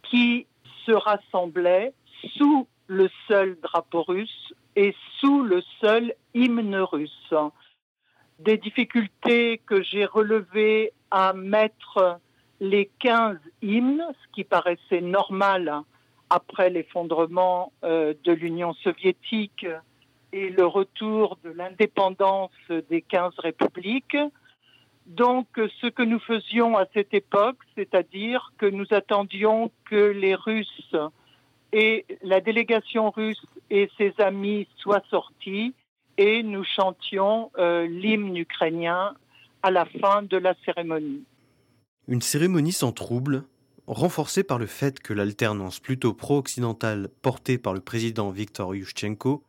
qui 0.03 0.47
se 0.85 0.93
rassemblait 0.93 1.93
sous 2.37 2.67
le 2.87 3.09
seul 3.29 3.59
drapeau 3.61 4.03
russe 4.03 4.55
et 4.77 4.95
sous 5.19 5.43
le 5.43 5.63
seul 5.81 6.15
hymne 6.35 6.77
russe. 6.77 7.35
Des 8.39 8.59
difficultés 8.59 9.61
que 9.67 9.83
j'ai 9.83 10.05
relevées 10.05 10.93
à 11.11 11.33
mettre 11.33 12.19
les 12.63 12.89
15 13.01 13.39
hymnes, 13.61 14.05
ce 14.23 14.33
qui 14.33 14.45
paraissait 14.45 15.01
normal 15.01 15.83
après 16.31 16.71
l'effondrement 16.71 17.73
euh, 17.83 18.15
de 18.23 18.33
l'Union 18.33 18.73
soviétique 18.75 19.67
et 20.33 20.49
le 20.49 20.65
retour 20.65 21.39
de 21.43 21.51
l'indépendance 21.51 22.53
des 22.89 23.03
15 23.03 23.33
républiques. 23.39 24.17
Donc, 25.07 25.49
ce 25.57 25.89
que 25.89 26.05
nous 26.05 26.21
faisions 26.21 26.79
à 26.79 26.87
cette 26.95 27.13
époque, 27.13 27.59
c'est-à-dire 27.75 28.53
que 28.59 28.67
nous 28.67 28.87
attendions 28.93 29.73
que 29.85 30.13
les 30.13 30.37
Russes 30.37 30.95
et 31.73 32.07
la 32.23 32.41
délégation 32.41 33.11
russe 33.11 33.45
et 33.71 33.91
ses 33.99 34.15
amis 34.19 34.69
soient 34.77 35.03
sortis 35.11 35.75
et 36.17 36.45
nous 36.45 36.63
chantions 36.63 37.51
euh, 37.59 37.89
l'hymne 37.89 38.37
ukrainien 38.37 39.15
à 39.65 39.73
la 39.73 39.85
fin 39.85 40.23
de 40.23 40.37
la 40.37 40.55
cérémonie. 40.65 41.25
Une 42.09 42.23
cérémonie 42.23 42.73
sans 42.73 42.93
trouble, 42.93 43.45
renforcée 43.87 44.43
par 44.43 44.59
le 44.59 44.67
fait 44.67 45.01
que 45.01 45.13
l'alternance 45.13 45.79
plutôt 45.79 46.15
pro-occidentale 46.15 47.09
portée 47.23 47.59
par 47.59 47.75
le 47.75 47.81
président 47.81 48.31
Viktor 48.31 48.75
Yushchenko 48.75 49.45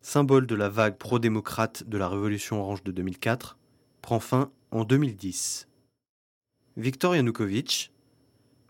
symbole 0.00 0.46
de 0.46 0.54
la 0.54 0.68
vague 0.68 0.96
pro-démocrate 0.96 1.84
de 1.84 1.98
la 1.98 2.08
Révolution 2.08 2.62
orange 2.62 2.82
de 2.82 2.92
2004, 2.92 3.58
prend 4.00 4.20
fin 4.20 4.50
en 4.70 4.84
2010. 4.84 5.68
Viktor 6.76 7.16
Yanukovych, 7.16 7.92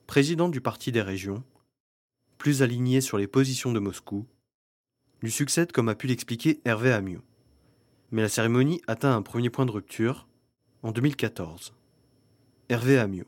président 0.06 0.48
du 0.48 0.60
Parti 0.60 0.90
des 0.90 1.02
régions, 1.02 1.44
plus 2.38 2.62
aligné 2.62 3.00
sur 3.00 3.18
les 3.18 3.26
positions 3.26 3.72
de 3.72 3.78
Moscou, 3.78 4.26
lui 5.20 5.30
succède 5.30 5.72
comme 5.72 5.88
a 5.88 5.94
pu 5.94 6.06
l'expliquer 6.06 6.60
Hervé 6.64 6.92
Amiot. 6.92 7.22
Mais 8.10 8.22
la 8.22 8.28
cérémonie 8.28 8.80
atteint 8.86 9.14
un 9.14 9.22
premier 9.22 9.50
point 9.50 9.66
de 9.66 9.70
rupture 9.70 10.26
en 10.82 10.92
2014. 10.92 11.74
Hervé 12.68 12.98
Amiot. 12.98 13.26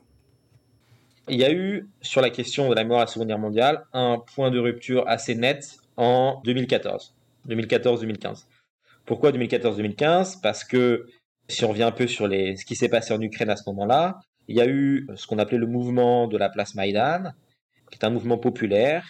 Il 1.27 1.39
y 1.39 1.43
a 1.43 1.51
eu, 1.51 1.87
sur 2.01 2.21
la 2.21 2.29
question 2.29 2.69
de 2.69 2.75
la 2.75 2.83
mémoire 2.83 3.07
à 3.07 3.25
Guerre 3.25 3.39
mondiale, 3.39 3.85
un 3.93 4.19
point 4.19 4.51
de 4.51 4.59
rupture 4.59 5.07
assez 5.07 5.33
net 5.33 5.77
en 5.97 6.41
2014. 6.45 7.15
2014-2015. 7.47 8.45
Pourquoi 9.05 9.31
2014-2015 9.31 10.41
Parce 10.41 10.63
que 10.63 11.07
si 11.47 11.65
on 11.65 11.69
revient 11.69 11.83
un 11.83 11.91
peu 11.91 12.07
sur 12.07 12.27
les, 12.27 12.55
ce 12.55 12.65
qui 12.65 12.75
s'est 12.75 12.89
passé 12.89 13.13
en 13.13 13.21
Ukraine 13.21 13.49
à 13.49 13.55
ce 13.55 13.63
moment-là, 13.67 14.19
il 14.47 14.55
y 14.55 14.61
a 14.61 14.67
eu 14.67 15.07
ce 15.15 15.25
qu'on 15.25 15.39
appelait 15.39 15.57
le 15.57 15.67
mouvement 15.67 16.27
de 16.27 16.37
la 16.37 16.49
place 16.49 16.75
Maïdan, 16.75 17.31
qui 17.89 17.97
est 17.97 18.05
un 18.05 18.09
mouvement 18.09 18.37
populaire, 18.37 19.07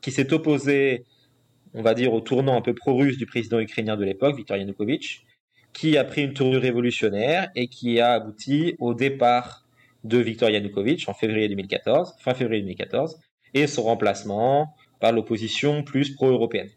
qui 0.00 0.12
s'est 0.12 0.32
opposé, 0.32 1.04
on 1.74 1.82
va 1.82 1.94
dire, 1.94 2.12
au 2.12 2.20
tournant 2.20 2.56
un 2.56 2.62
peu 2.62 2.74
pro-russe 2.74 3.18
du 3.18 3.26
président 3.26 3.58
ukrainien 3.58 3.96
de 3.96 4.04
l'époque, 4.04 4.36
Viktor 4.36 4.56
Yanukovych, 4.56 5.26
qui 5.78 5.96
a 5.96 6.02
pris 6.02 6.24
une 6.24 6.32
tournure 6.32 6.60
révolutionnaire 6.60 7.52
et 7.54 7.68
qui 7.68 8.00
a 8.00 8.14
abouti 8.14 8.74
au 8.80 8.94
départ 8.94 9.64
de 10.02 10.18
Viktor 10.18 10.50
Yanukovych 10.50 11.08
en 11.08 11.14
février 11.14 11.48
2014, 11.48 12.16
fin 12.18 12.34
février 12.34 12.62
2014, 12.62 13.20
et 13.54 13.68
son 13.68 13.84
remplacement 13.84 14.74
par 14.98 15.12
l'opposition 15.12 15.84
plus 15.84 16.16
pro-européenne. 16.16 16.70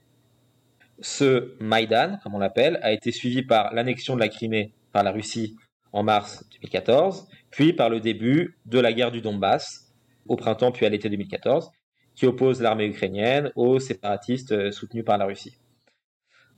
Ce 1.00 1.56
Maïdan, 1.60 2.20
comme 2.22 2.36
on 2.36 2.38
l'appelle, 2.38 2.80
a 2.84 2.92
été 2.92 3.12
suivi 3.12 3.42
par 3.42 3.74
l'annexion 3.74 4.14
de 4.14 4.20
la 4.20 4.30
Crimée 4.30 4.72
par 4.92 5.02
la 5.02 5.12
Russie 5.12 5.56
en 5.94 6.04
mars 6.04 6.46
2014, 6.62 7.28
puis 7.50 7.74
par 7.74 7.90
le 7.90 8.02
début 8.02 8.60
de 8.68 8.78
la 8.78 8.94
guerre 8.94 9.12
du 9.12 9.22
Donbass 9.22 9.92
au 10.28 10.36
printemps 10.36 10.72
puis 10.72 10.86
à 10.86 10.90
l'été 10.90 11.10
2014, 11.10 11.72
qui 12.14 12.28
oppose 12.28 12.62
l'armée 12.62 12.86
ukrainienne 12.86 13.52
aux 13.56 13.80
séparatistes 13.80 14.70
soutenus 14.70 15.06
par 15.06 15.18
la 15.18 15.26
Russie. 15.26 15.58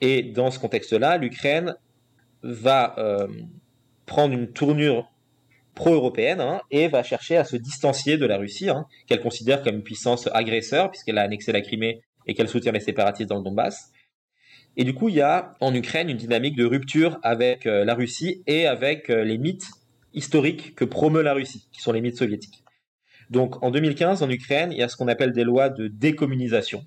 Et 0.01 0.23
dans 0.23 0.51
ce 0.51 0.59
contexte-là, 0.59 1.15
l'Ukraine 1.15 1.77
va 2.43 2.95
euh, 2.97 3.27
prendre 4.05 4.33
une 4.33 4.51
tournure 4.51 5.09
pro-européenne 5.75 6.41
hein, 6.41 6.61
et 6.69 6.87
va 6.87 7.01
chercher 7.03 7.37
à 7.37 7.45
se 7.45 7.55
distancier 7.55 8.17
de 8.17 8.25
la 8.25 8.37
Russie, 8.37 8.69
hein, 8.69 8.85
qu'elle 9.07 9.21
considère 9.21 9.63
comme 9.63 9.75
une 9.75 9.83
puissance 9.83 10.29
agresseur 10.33 10.91
puisqu'elle 10.91 11.17
a 11.17 11.23
annexé 11.23 11.51
la 11.51 11.61
Crimée 11.61 12.01
et 12.27 12.33
qu'elle 12.35 12.47
soutient 12.47 12.71
les 12.71 12.79
séparatistes 12.79 13.29
dans 13.29 13.37
le 13.37 13.43
Donbass. 13.43 13.91
Et 14.75 14.83
du 14.83 14.93
coup, 14.93 15.09
il 15.09 15.15
y 15.15 15.21
a 15.21 15.53
en 15.59 15.73
Ukraine 15.73 16.09
une 16.09 16.17
dynamique 16.17 16.55
de 16.55 16.65
rupture 16.65 17.19
avec 17.23 17.65
euh, 17.65 17.85
la 17.85 17.95
Russie 17.95 18.43
et 18.47 18.65
avec 18.65 19.09
euh, 19.09 19.23
les 19.23 19.37
mythes 19.37 19.67
historiques 20.13 20.75
que 20.75 20.85
promeut 20.85 21.21
la 21.21 21.33
Russie, 21.33 21.67
qui 21.71 21.81
sont 21.81 21.91
les 21.91 22.01
mythes 22.01 22.17
soviétiques. 22.17 22.63
Donc 23.29 23.63
en 23.63 23.71
2015, 23.71 24.21
en 24.21 24.29
Ukraine, 24.29 24.71
il 24.71 24.77
y 24.77 24.83
a 24.83 24.87
ce 24.87 24.95
qu'on 24.95 25.07
appelle 25.07 25.31
des 25.31 25.43
lois 25.43 25.69
de 25.69 25.87
décommunisation, 25.87 26.85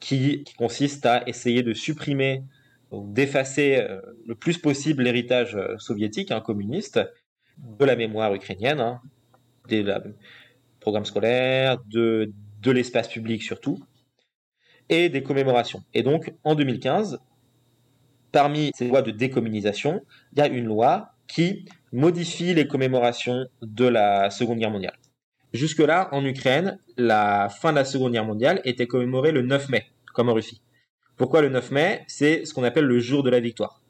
qui, 0.00 0.44
consistent 0.58 1.06
à 1.06 1.26
essayer 1.26 1.62
de 1.62 1.72
supprimer, 1.72 2.42
d'effacer 3.02 3.78
euh, 3.78 4.00
le 4.26 4.34
plus 4.34 4.58
possible 4.58 5.02
l'héritage 5.02 5.58
soviétique, 5.78 6.30
hein, 6.30 6.40
communiste, 6.40 7.00
de 7.58 7.84
la 7.84 7.96
mémoire 7.96 8.34
ukrainienne, 8.34 8.80
hein, 8.80 9.00
programme 10.80 11.04
scolaire, 11.04 11.78
de, 11.86 12.32
de 12.60 12.70
l'espace 12.70 13.08
public 13.08 13.42
surtout, 13.42 13.78
et 14.88 15.08
des 15.08 15.22
commémorations. 15.22 15.82
Et 15.94 16.02
donc, 16.02 16.32
en 16.44 16.54
2015, 16.54 17.20
parmi 18.32 18.70
ces 18.74 18.88
lois 18.88 19.02
de 19.02 19.10
décommunisation, 19.10 20.02
il 20.32 20.38
y 20.38 20.42
a 20.42 20.48
une 20.48 20.64
loi 20.64 21.14
qui 21.26 21.66
modifie 21.92 22.52
les 22.52 22.66
commémorations 22.66 23.46
de 23.62 23.86
la 23.86 24.30
Seconde 24.30 24.58
Guerre 24.58 24.70
mondiale. 24.70 24.98
Jusque-là, 25.52 26.08
en 26.10 26.24
Ukraine, 26.24 26.78
la 26.96 27.48
fin 27.48 27.70
de 27.70 27.76
la 27.76 27.84
Seconde 27.84 28.12
Guerre 28.12 28.24
mondiale 28.24 28.60
était 28.64 28.88
commémorée 28.88 29.30
le 29.30 29.42
9 29.42 29.68
mai, 29.68 29.86
comme 30.12 30.28
en 30.28 30.34
Russie. 30.34 30.60
Pourquoi 31.16 31.42
le 31.42 31.48
9 31.48 31.70
mai? 31.70 32.04
C'est 32.08 32.44
ce 32.44 32.52
qu'on 32.52 32.64
appelle 32.64 32.86
le 32.86 32.98
jour 32.98 33.22
de 33.22 33.30
la 33.30 33.40
victoire. 33.40 33.82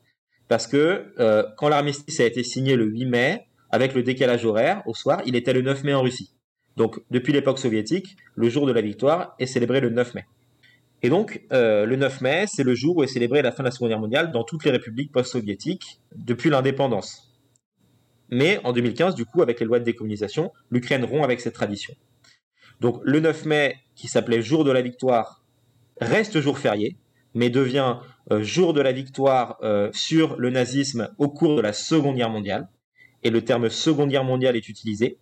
Parce 0.49 0.66
que 0.66 1.12
euh, 1.19 1.45
quand 1.57 1.69
l'armistice 1.69 2.21
a 2.21 2.25
été 2.25 2.45
signé 2.45 2.76
le 2.76 2.85
8 2.85 3.07
mai, 3.07 3.47
avec 3.71 3.95
le 3.95 4.02
décalage 4.02 4.45
horaire, 4.45 4.83
au 4.87 4.95
soir, 4.95 5.23
il 5.26 5.35
était 5.37 5.52
le 5.52 5.62
9 5.62 5.85
mai 5.85 5.95
en 5.95 6.02
Russie. 6.02 6.35
Donc, 6.76 7.00
depuis 7.11 7.33
l'époque 7.33 7.59
soviétique, 7.59 8.16
le 8.35 8.49
jour 8.49 8.66
de 8.66 8.73
la 8.73 8.81
victoire 8.81 9.35
est 9.38 9.47
célébré 9.47 9.81
le 9.81 9.90
9 9.90 10.14
mai. 10.14 10.25
Et 11.02 11.09
donc, 11.09 11.43
euh, 11.52 11.87
le 11.87 11.97
9 11.97 12.21
mai, 12.21 12.45
c'est 12.47 12.62
le 12.62 12.75
jour 12.75 12.97
où 12.97 13.02
est 13.02 13.09
célébrée 13.09 13.43
la 13.43 13.52
fin 13.52 13.62
de 13.62 13.69
la 13.69 13.71
Seconde 13.71 13.90
Guerre 13.90 14.00
mondiale 14.00 14.33
dans 14.33 14.45
toutes 14.45 14.64
les 14.64 14.71
républiques 14.71 15.12
post-soviétiques 15.12 16.00
depuis 16.14 16.50
l'indépendance. 16.50 17.35
Mais 18.31 18.59
en 18.64 18.73
2015, 18.73 19.14
du 19.14 19.25
coup, 19.25 19.43
avec 19.43 19.61
les 19.61 19.66
lois 19.66 19.78
de 19.78 19.85
décommunisation, 19.85 20.52
l'Ukraine 20.71 21.04
rompt 21.04 21.25
avec 21.25 21.40
cette 21.40 21.54
tradition. 21.54 21.95
Donc, 22.81 23.00
le 23.04 23.21
9 23.21 23.45
mai, 23.45 23.76
qui 23.95 24.09
s'appelait 24.09 24.43
jour 24.43 24.64
de 24.64 24.71
la 24.71 24.83
victoire, 24.83 25.45
reste 26.00 26.40
jour 26.40 26.59
férié, 26.59 26.97
mais 27.34 27.50
devient 27.50 27.96
euh, 28.30 28.42
jour 28.42 28.72
de 28.72 28.80
la 28.80 28.92
victoire 28.92 29.58
euh, 29.62 29.90
sur 29.92 30.36
le 30.36 30.50
nazisme 30.50 31.10
au 31.18 31.28
cours 31.28 31.56
de 31.56 31.60
la 31.60 31.72
Seconde 31.72 32.16
Guerre 32.16 32.30
mondiale. 32.30 32.68
Et 33.22 33.30
le 33.30 33.42
terme 33.42 33.68
Seconde 33.68 34.10
Guerre 34.10 34.24
mondiale 34.24 34.56
est 34.56 34.68
utilisé. 34.68 35.18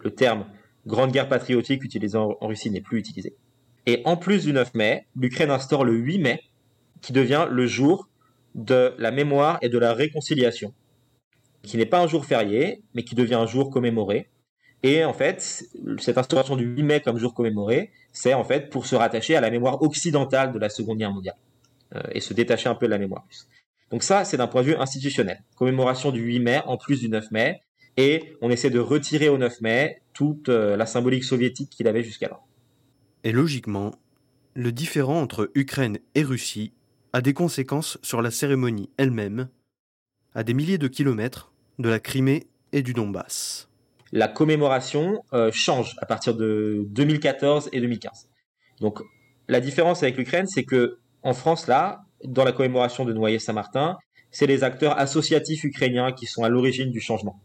Le 0.00 0.10
terme 0.10 0.46
Grande 0.86 1.12
Guerre 1.12 1.28
patriotique 1.28 1.82
utilisé 1.84 2.18
en, 2.18 2.36
Russie 2.40 2.70
n'est 2.70 2.80
plus 2.80 2.98
utilisé. 2.98 3.36
Et 3.86 4.02
en 4.04 4.16
plus 4.16 4.44
du 4.44 4.52
9 4.52 4.74
mai, 4.74 5.06
l'Ukraine 5.16 5.50
instaure 5.50 5.84
le 5.84 5.94
8 5.94 6.18
mai, 6.18 6.40
qui 7.00 7.12
devient 7.12 7.46
le 7.50 7.66
jour 7.66 8.08
de 8.54 8.94
la 8.98 9.10
mémoire 9.10 9.58
et 9.62 9.68
de 9.68 9.78
la 9.78 9.94
réconciliation, 9.94 10.72
qui 11.62 11.76
n'est 11.76 11.86
pas 11.86 12.00
un 12.00 12.06
jour 12.06 12.24
férié, 12.24 12.82
mais 12.94 13.02
qui 13.02 13.14
devient 13.14 13.34
un 13.34 13.46
jour 13.46 13.70
commémoré. 13.70 14.28
Et 14.84 15.02
en 15.02 15.14
fait, 15.14 15.64
cette 15.98 16.18
instauration 16.18 16.56
du 16.56 16.66
8 16.66 16.82
mai 16.82 17.00
comme 17.00 17.16
jour 17.16 17.32
commémoré, 17.32 17.90
c'est 18.12 18.34
en 18.34 18.44
fait 18.44 18.68
pour 18.68 18.84
se 18.84 18.94
rattacher 18.94 19.34
à 19.34 19.40
la 19.40 19.50
mémoire 19.50 19.80
occidentale 19.80 20.52
de 20.52 20.58
la 20.58 20.68
Seconde 20.68 20.98
Guerre 20.98 21.10
mondiale 21.10 21.38
euh, 21.94 22.02
et 22.12 22.20
se 22.20 22.34
détacher 22.34 22.68
un 22.68 22.74
peu 22.74 22.84
de 22.84 22.90
la 22.90 22.98
mémoire 22.98 23.24
russe. 23.26 23.48
Donc 23.90 24.02
ça, 24.02 24.26
c'est 24.26 24.36
d'un 24.36 24.46
point 24.46 24.60
de 24.60 24.66
vue 24.66 24.76
institutionnel. 24.76 25.42
Commémoration 25.56 26.12
du 26.12 26.20
8 26.20 26.40
mai 26.40 26.60
en 26.66 26.76
plus 26.76 27.00
du 27.00 27.08
9 27.08 27.30
mai, 27.30 27.62
et 27.96 28.36
on 28.42 28.50
essaie 28.50 28.68
de 28.68 28.78
retirer 28.78 29.30
au 29.30 29.38
9 29.38 29.62
mai 29.62 30.02
toute 30.12 30.50
euh, 30.50 30.76
la 30.76 30.84
symbolique 30.84 31.24
soviétique 31.24 31.70
qu'il 31.70 31.88
avait 31.88 32.02
jusqu'alors. 32.02 32.46
Et 33.22 33.32
logiquement, 33.32 33.92
le 34.52 34.70
différent 34.70 35.18
entre 35.18 35.50
Ukraine 35.54 35.98
et 36.14 36.22
Russie 36.22 36.74
a 37.14 37.22
des 37.22 37.32
conséquences 37.32 37.96
sur 38.02 38.20
la 38.20 38.30
cérémonie 38.30 38.90
elle-même, 38.98 39.48
à 40.34 40.44
des 40.44 40.52
milliers 40.52 40.76
de 40.76 40.88
kilomètres 40.88 41.54
de 41.78 41.88
la 41.88 42.00
Crimée 42.00 42.48
et 42.72 42.82
du 42.82 42.92
Donbass. 42.92 43.70
La 44.16 44.28
commémoration 44.28 45.24
euh, 45.32 45.50
change 45.50 45.96
à 45.98 46.06
partir 46.06 46.36
de 46.36 46.84
2014 46.86 47.70
et 47.72 47.80
2015. 47.80 48.28
Donc 48.80 49.00
la 49.48 49.58
différence 49.58 50.04
avec 50.04 50.16
l'Ukraine, 50.16 50.46
c'est 50.46 50.62
que 50.62 50.98
en 51.24 51.34
France 51.34 51.66
là, 51.66 52.04
dans 52.22 52.44
la 52.44 52.52
commémoration 52.52 53.04
de 53.04 53.12
Noyer-Saint-Martin, 53.12 53.98
c'est 54.30 54.46
les 54.46 54.62
acteurs 54.62 54.96
associatifs 55.00 55.64
ukrainiens 55.64 56.12
qui 56.12 56.26
sont 56.26 56.44
à 56.44 56.48
l'origine 56.48 56.92
du 56.92 57.00
changement. 57.00 57.42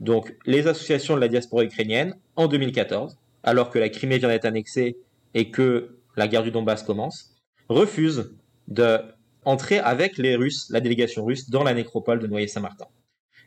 Donc 0.00 0.34
les 0.46 0.66
associations 0.68 1.16
de 1.16 1.20
la 1.20 1.28
diaspora 1.28 1.64
ukrainienne 1.64 2.16
en 2.34 2.48
2014, 2.48 3.18
alors 3.42 3.68
que 3.68 3.78
la 3.78 3.90
Crimée 3.90 4.16
vient 4.16 4.28
d'être 4.28 4.46
annexée 4.46 4.96
et 5.34 5.50
que 5.50 5.98
la 6.16 6.28
guerre 6.28 6.44
du 6.44 6.50
Donbass 6.50 6.82
commence, 6.82 7.36
refusent 7.68 8.34
d'entrer 8.68 9.78
avec 9.78 10.16
les 10.16 10.34
Russes, 10.34 10.66
la 10.70 10.80
délégation 10.80 11.26
russe, 11.26 11.50
dans 11.50 11.62
la 11.62 11.74
nécropole 11.74 12.20
de 12.20 12.26
Noyer-Saint-Martin. 12.26 12.86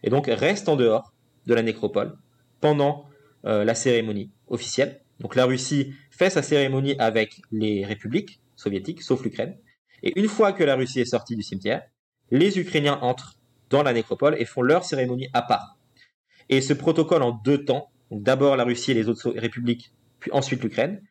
Et 0.03 0.11
donc 0.11 0.27
restent 0.27 0.69
en 0.69 0.75
dehors 0.75 1.15
de 1.47 1.55
la 1.55 1.63
nécropole 1.63 2.15
pendant 2.63 3.09
euh, 3.45 3.65
la 3.65 3.75
cérémonie 3.75 4.31
officielle. 4.47 5.01
Donc 5.19 5.35
la 5.35 5.43
Russie 5.43 5.93
fait 6.11 6.29
sa 6.29 6.41
cérémonie 6.41 6.95
avec 6.97 7.41
les 7.51 7.85
républiques 7.85 8.39
soviétiques, 8.55 9.03
sauf 9.03 9.21
l'Ukraine. 9.21 9.57
Et 10.01 10.17
une 10.17 10.29
fois 10.29 10.53
que 10.53 10.63
la 10.63 10.75
Russie 10.75 11.01
est 11.01 11.11
sortie 11.15 11.35
du 11.35 11.43
cimetière, 11.43 11.81
les 12.31 12.57
Ukrainiens 12.57 12.99
entrent 13.01 13.35
dans 13.69 13.83
la 13.83 13.91
nécropole 13.91 14.37
et 14.39 14.45
font 14.45 14.61
leur 14.61 14.85
cérémonie 14.85 15.27
à 15.33 15.41
part. 15.41 15.77
Et 16.47 16.61
ce 16.61 16.71
protocole 16.71 17.21
en 17.21 17.31
deux 17.31 17.65
temps, 17.65 17.91
d'abord 18.11 18.55
la 18.55 18.63
Russie 18.63 18.91
et 18.91 18.93
les 18.93 19.09
autres 19.09 19.33
républiques, 19.35 19.91
puis 20.21 20.31
ensuite 20.31 20.63
l'Ukraine, 20.63 21.01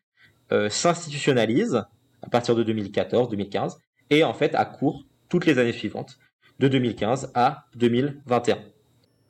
euh, 0.52 0.70
s'institutionnalise 0.70 1.84
à 2.22 2.30
partir 2.30 2.54
de 2.54 2.64
2014-2015 2.64 3.76
et 4.08 4.24
en 4.24 4.32
fait 4.32 4.54
à 4.54 4.64
court 4.64 5.04
toutes 5.28 5.44
les 5.44 5.58
années 5.58 5.72
suivantes, 5.72 6.18
de 6.60 6.68
2015 6.68 7.30
à 7.34 7.66
2021. 7.76 8.58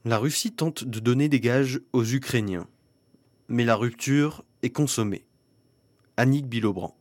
La 0.04 0.18
Russie 0.18 0.52
tente 0.52 0.82
de 0.82 0.98
donner 0.98 1.28
des 1.28 1.38
gages 1.38 1.80
aux 1.92 2.04
Ukrainiens, 2.04 2.66
mais 3.46 3.64
la 3.64 3.76
rupture 3.76 4.42
est 4.64 4.70
consommée. 4.70 5.24
Annick 6.16 6.46
Bilobran. 6.46 6.96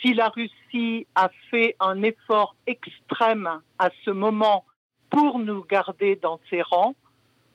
Si 0.00 0.14
la 0.14 0.30
Russie 0.30 1.06
a 1.14 1.28
fait 1.50 1.76
un 1.78 2.02
effort 2.02 2.56
extrême 2.66 3.50
à 3.78 3.90
ce 4.02 4.10
moment 4.10 4.64
pour 5.10 5.38
nous 5.38 5.62
garder 5.62 6.16
dans 6.16 6.40
ses 6.48 6.62
rangs, 6.62 6.96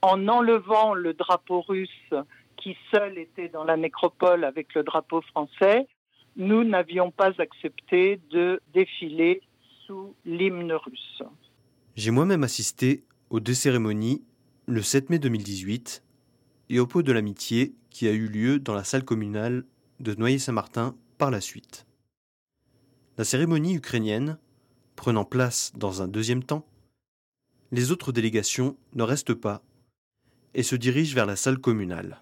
en 0.04 0.28
enlevant 0.28 0.94
le 0.94 1.16
drapeau 1.16 1.62
russe 1.62 2.14
qui 2.58 2.78
seul 2.94 3.18
était 3.18 3.50
dans 3.50 3.64
la 3.64 3.78
nécropole 3.78 4.44
avec 4.44 4.76
le 4.76 4.84
drapeau 4.84 5.22
français, 5.22 5.88
nous 6.36 6.64
n'avions 6.64 7.10
pas 7.10 7.32
accepté 7.40 8.20
de 8.30 8.62
défiler 8.76 9.42
sous 9.88 10.14
l'hymne 10.24 10.74
russe. 10.74 11.24
J'ai 11.96 12.12
moi-même 12.12 12.44
assisté 12.44 13.04
aux 13.32 13.40
deux 13.40 13.56
cérémonies 13.56 14.22
le 14.66 14.82
7 14.82 15.10
mai 15.10 15.20
2018 15.20 16.04
et 16.70 16.80
au 16.80 16.88
pot 16.88 17.04
de 17.04 17.12
l'amitié 17.12 17.76
qui 17.90 18.08
a 18.08 18.12
eu 18.12 18.28
lieu 18.28 18.60
dans 18.60 18.74
la 18.74 18.86
salle 18.86 19.04
communale 19.04 19.66
de 20.00 20.16
Noyer-Saint-Martin 20.16 20.96
par 21.18 21.32
la 21.32 21.42
suite. 21.42 21.86
La 23.18 23.26
cérémonie 23.26 23.76
ukrainienne, 23.76 24.38
prenant 24.96 25.26
place 25.26 25.74
dans 25.76 26.02
un 26.02 26.08
deuxième 26.08 26.44
temps, 26.44 26.66
les 27.72 27.92
autres 27.92 28.12
délégations 28.12 28.78
ne 28.94 29.04
restent 29.04 29.34
pas 29.34 29.64
et 30.54 30.64
se 30.64 30.76
dirige 30.76 31.14
vers 31.14 31.26
la 31.26 31.36
salle 31.36 31.60
communale. 31.60 32.22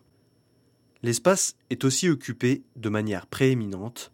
L'espace 1.03 1.55
est 1.69 1.83
aussi 1.83 2.09
occupé 2.09 2.63
de 2.75 2.89
manière 2.89 3.27
prééminente 3.27 4.11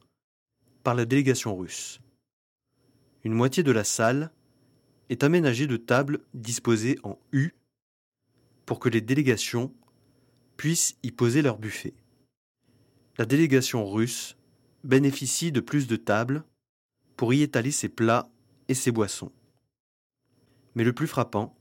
par 0.84 0.96
la 0.96 1.06
délégation 1.06 1.56
russe. 1.56 2.02
Une 3.24 3.34
moitié 3.34 3.64
de 3.64 3.72
la 3.72 3.84
salle 3.84 4.32
est 5.10 5.24
aménagée 5.24 5.68
de 5.68 5.78
tables 5.78 6.20
disposées 6.34 7.00
en 7.04 7.18
U 7.32 7.54
pour 8.68 8.80
que 8.80 8.90
les 8.90 9.02
délégations 9.02 9.74
puissent 10.58 10.98
y 11.02 11.12
poser 11.12 11.42
leur 11.42 11.58
buffet. 11.58 11.96
La 13.18 13.26
délégation 13.26 13.90
russe 13.90 14.36
bénéficie 14.84 15.52
de 15.52 15.62
plus 15.62 15.88
de 15.88 15.96
tables 15.96 16.44
pour 17.16 17.34
y 17.34 17.42
étaler 17.42 17.72
ses 17.72 17.90
plats 17.90 18.30
et 18.68 18.74
ses 18.76 18.92
boissons. 18.92 19.32
Mais 20.76 20.84
le 20.84 20.94
plus 20.94 21.08
frappant, 21.08 21.56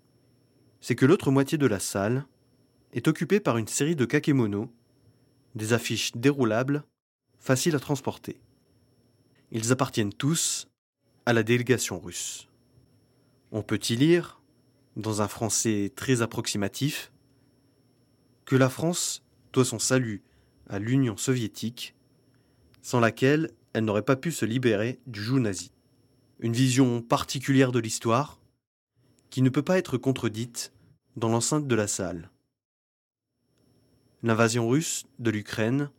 c'est 0.81 0.97
que 0.97 1.07
l'autre 1.07 1.31
moitié 1.31 1.57
de 1.57 1.66
la 1.66 1.79
salle 1.79 2.27
est 2.92 3.09
occupé 3.09 3.38
par 3.38 3.57
une 3.57 3.69
série 3.69 3.97
de 3.97 4.05
kakémonos, 4.05 4.69
des 5.55 5.73
affiches 5.73 6.12
déroulables, 6.16 6.83
faciles 7.38 7.77
à 7.77 7.81
transporter. 7.81 8.40
Ils 9.53 9.71
appartiennent 9.71 10.12
tous 10.12 10.69
à 11.25 11.33
la 11.33 11.45
délégation 11.45 12.01
russe. 12.01 12.49
On 13.53 13.62
peut 13.62 13.81
y 13.88 13.95
lire, 13.95 14.40
dans 14.96 15.22
un 15.22 15.28
français 15.28 15.92
très 15.94 16.22
approximatif, 16.22 17.12
que 18.46 18.56
la 18.56 18.70
France 18.70 19.22
doit 19.52 19.64
son 19.64 19.78
salut 19.78 20.22
à 20.68 20.78
l'Union 20.78 21.16
soviétique, 21.16 21.94
sans 22.82 23.00
laquelle 23.00 23.50
elle 23.72 23.85
n'aurait 23.85 24.02
pas 24.02 24.16
pu 24.16 24.32
se 24.32 24.46
libérer 24.46 24.98
du 25.06 25.22
joug 25.22 25.38
nazi. 25.38 25.70
Une 26.40 26.54
vision 26.54 27.02
particulière 27.02 27.72
de 27.72 27.78
l'histoire 27.78 28.40
qui 29.30 29.42
ne 29.42 29.50
peut 29.50 29.62
pas 29.62 29.78
être 29.78 29.98
contredite 29.98 30.72
dans 31.16 31.28
l'enceinte 31.28 31.66
de 31.66 31.74
la 31.74 31.87
salle. 31.87 32.30
L'invasion 34.22 34.68
russe 34.68 35.04
de 35.18 35.30
l'Ukraine, 35.30 35.90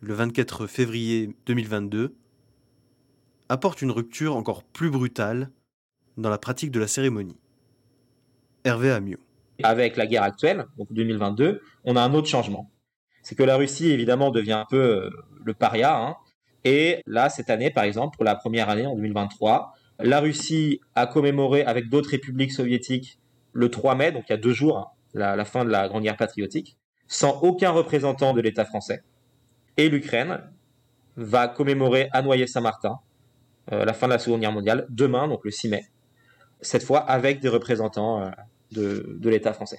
le 0.00 0.14
24 0.14 0.66
février 0.66 1.34
2022, 1.46 2.14
apporte 3.48 3.82
une 3.82 3.90
rupture 3.90 4.36
encore 4.36 4.62
plus 4.62 4.90
brutale 4.90 5.50
dans 6.16 6.30
la 6.30 6.38
pratique 6.38 6.70
de 6.70 6.80
la 6.80 6.86
cérémonie. 6.86 7.39
Hervé 8.64 8.90
Amiot. 8.90 9.18
Avec 9.62 9.96
la 9.96 10.06
guerre 10.06 10.22
actuelle, 10.22 10.66
donc 10.78 10.92
2022, 10.92 11.60
on 11.84 11.96
a 11.96 12.02
un 12.02 12.14
autre 12.14 12.28
changement. 12.28 12.70
C'est 13.22 13.34
que 13.34 13.42
la 13.42 13.56
Russie, 13.56 13.90
évidemment, 13.90 14.30
devient 14.30 14.52
un 14.52 14.66
peu 14.68 14.78
euh, 14.78 15.10
le 15.44 15.52
paria. 15.52 15.96
Hein. 15.96 16.16
et 16.64 17.02
là, 17.06 17.28
cette 17.28 17.50
année, 17.50 17.70
par 17.70 17.84
exemple, 17.84 18.16
pour 18.16 18.24
la 18.24 18.34
première 18.34 18.70
année, 18.70 18.86
en 18.86 18.94
2023, 18.94 19.74
la 19.98 20.20
Russie 20.20 20.80
a 20.94 21.06
commémoré 21.06 21.62
avec 21.62 21.90
d'autres 21.90 22.10
républiques 22.10 22.52
soviétiques 22.52 23.18
le 23.52 23.70
3 23.70 23.94
mai, 23.96 24.12
donc 24.12 24.24
il 24.28 24.32
y 24.32 24.34
a 24.34 24.38
deux 24.38 24.52
jours, 24.52 24.78
hein, 24.78 24.86
la 25.12 25.44
fin 25.44 25.64
de 25.64 25.70
la 25.70 25.88
Grande 25.88 26.04
Guerre 26.04 26.16
patriotique 26.16 26.78
sans 27.10 27.40
aucun 27.42 27.72
représentant 27.72 28.32
de 28.32 28.40
l'État 28.40 28.64
français. 28.64 29.02
Et 29.76 29.88
l'Ukraine 29.90 30.40
va 31.16 31.48
commémorer 31.48 32.08
à 32.12 32.22
Noyer-Saint-Martin 32.22 33.00
euh, 33.72 33.84
la 33.84 33.92
fin 33.92 34.06
de 34.06 34.12
la 34.12 34.18
Seconde 34.18 34.40
Guerre 34.40 34.52
mondiale, 34.52 34.86
demain, 34.88 35.28
donc 35.28 35.44
le 35.44 35.50
6 35.50 35.68
mai, 35.68 35.84
cette 36.62 36.82
fois 36.82 37.00
avec 37.00 37.40
des 37.40 37.48
représentants 37.48 38.22
euh, 38.22 38.30
de, 38.72 39.16
de 39.18 39.30
l'État 39.30 39.52
français. 39.52 39.78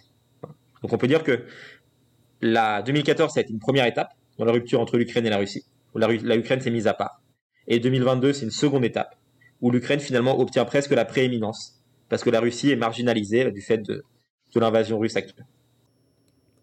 Donc 0.81 0.93
on 0.93 0.97
peut 0.97 1.07
dire 1.07 1.23
que 1.23 1.45
la 2.41 2.81
2014, 2.81 3.33
ça 3.33 3.39
a 3.39 3.43
été 3.43 3.53
une 3.53 3.59
première 3.59 3.85
étape 3.85 4.13
dans 4.37 4.45
la 4.45 4.51
rupture 4.51 4.79
entre 4.79 4.97
l'Ukraine 4.97 5.25
et 5.25 5.29
la 5.29 5.37
Russie, 5.37 5.63
où 5.93 5.99
la, 5.99 6.07
la 6.07 6.35
Ukraine 6.35 6.61
s'est 6.61 6.71
mise 6.71 6.87
à 6.87 6.93
part. 6.93 7.21
Et 7.67 7.79
2022, 7.79 8.33
c'est 8.33 8.45
une 8.45 8.51
seconde 8.51 8.83
étape, 8.83 9.15
où 9.61 9.69
l'Ukraine 9.69 9.99
finalement 9.99 10.39
obtient 10.39 10.65
presque 10.65 10.91
la 10.91 11.05
prééminence, 11.05 11.79
parce 12.09 12.23
que 12.23 12.29
la 12.29 12.39
Russie 12.39 12.71
est 12.71 12.75
marginalisée 12.75 13.51
du 13.51 13.61
fait 13.61 13.77
de, 13.77 14.03
de 14.53 14.59
l'invasion 14.59 14.97
russe 14.97 15.15
actuelle. 15.15 15.45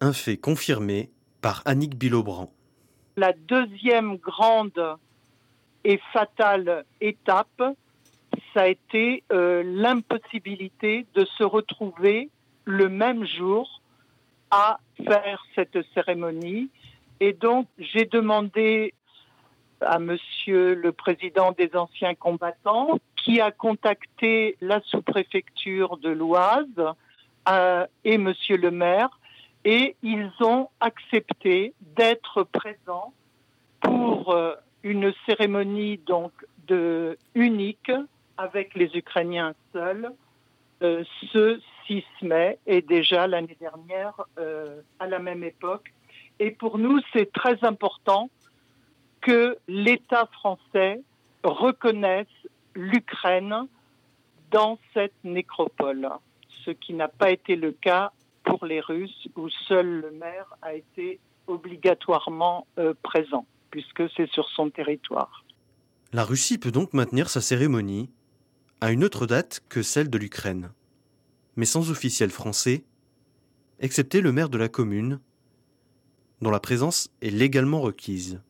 Un 0.00 0.12
fait 0.12 0.36
confirmé 0.36 1.10
par 1.40 1.62
Annick 1.64 1.96
Bilobran. 1.96 2.52
La 3.16 3.32
deuxième 3.32 4.16
grande 4.16 4.96
et 5.84 6.00
fatale 6.12 6.84
étape, 7.00 7.62
a 8.58 8.68
été 8.68 9.22
euh, 9.32 9.62
l'impossibilité 9.64 11.06
de 11.14 11.24
se 11.24 11.44
retrouver 11.44 12.30
le 12.64 12.88
même 12.88 13.24
jour 13.24 13.80
à 14.50 14.78
faire 15.04 15.44
cette 15.54 15.78
cérémonie. 15.94 16.70
Et 17.20 17.32
donc, 17.32 17.66
j'ai 17.78 18.04
demandé 18.04 18.94
à 19.80 19.98
monsieur 19.98 20.74
le 20.74 20.92
président 20.92 21.52
des 21.52 21.70
anciens 21.74 22.14
combattants 22.14 22.98
qui 23.16 23.40
a 23.40 23.50
contacté 23.50 24.56
la 24.60 24.80
sous-préfecture 24.80 25.96
de 25.98 26.10
l'Oise 26.10 26.66
euh, 27.48 27.86
et 28.04 28.18
monsieur 28.18 28.56
le 28.56 28.70
maire 28.70 29.18
et 29.64 29.96
ils 30.02 30.30
ont 30.40 30.68
accepté 30.80 31.74
d'être 31.96 32.42
présents 32.44 33.12
pour 33.80 34.32
euh, 34.32 34.54
une 34.82 35.12
cérémonie 35.26 35.98
donc 35.98 36.32
de 36.66 37.18
unique 37.34 37.92
avec 38.38 38.74
les 38.74 38.96
Ukrainiens 38.96 39.54
seuls 39.72 40.10
euh, 40.82 41.04
ce 41.32 41.60
6 41.88 42.04
mai 42.22 42.58
et 42.66 42.82
déjà 42.82 43.26
l'année 43.26 43.56
dernière 43.60 44.14
euh, 44.38 44.80
à 45.00 45.08
la 45.08 45.18
même 45.18 45.42
époque. 45.42 45.92
Et 46.38 46.52
pour 46.52 46.78
nous, 46.78 47.00
c'est 47.12 47.32
très 47.32 47.64
important 47.64 48.30
que 49.20 49.58
l'État 49.66 50.26
français 50.32 51.02
reconnaisse 51.42 52.26
l'Ukraine 52.74 53.66
dans 54.52 54.78
cette 54.94 55.14
nécropole, 55.24 56.08
ce 56.64 56.70
qui 56.70 56.94
n'a 56.94 57.08
pas 57.08 57.30
été 57.30 57.56
le 57.56 57.72
cas 57.72 58.12
pour 58.44 58.64
les 58.64 58.80
Russes 58.80 59.28
où 59.36 59.48
seul 59.48 60.00
le 60.00 60.10
maire 60.12 60.54
a 60.62 60.74
été 60.74 61.18
obligatoirement 61.48 62.66
euh, 62.78 62.94
présent, 63.02 63.46
puisque 63.70 64.08
c'est 64.16 64.30
sur 64.30 64.48
son 64.50 64.70
territoire. 64.70 65.44
La 66.12 66.24
Russie 66.24 66.56
peut 66.58 66.70
donc 66.70 66.94
maintenir 66.94 67.28
sa 67.28 67.40
cérémonie 67.40 68.08
à 68.80 68.92
une 68.92 69.04
autre 69.04 69.26
date 69.26 69.62
que 69.68 69.82
celle 69.82 70.08
de 70.08 70.18
l'Ukraine, 70.18 70.70
mais 71.56 71.64
sans 71.64 71.90
officiel 71.90 72.30
français, 72.30 72.84
excepté 73.80 74.20
le 74.20 74.32
maire 74.32 74.48
de 74.48 74.58
la 74.58 74.68
commune, 74.68 75.20
dont 76.40 76.50
la 76.50 76.60
présence 76.60 77.10
est 77.20 77.30
légalement 77.30 77.80
requise. 77.80 78.40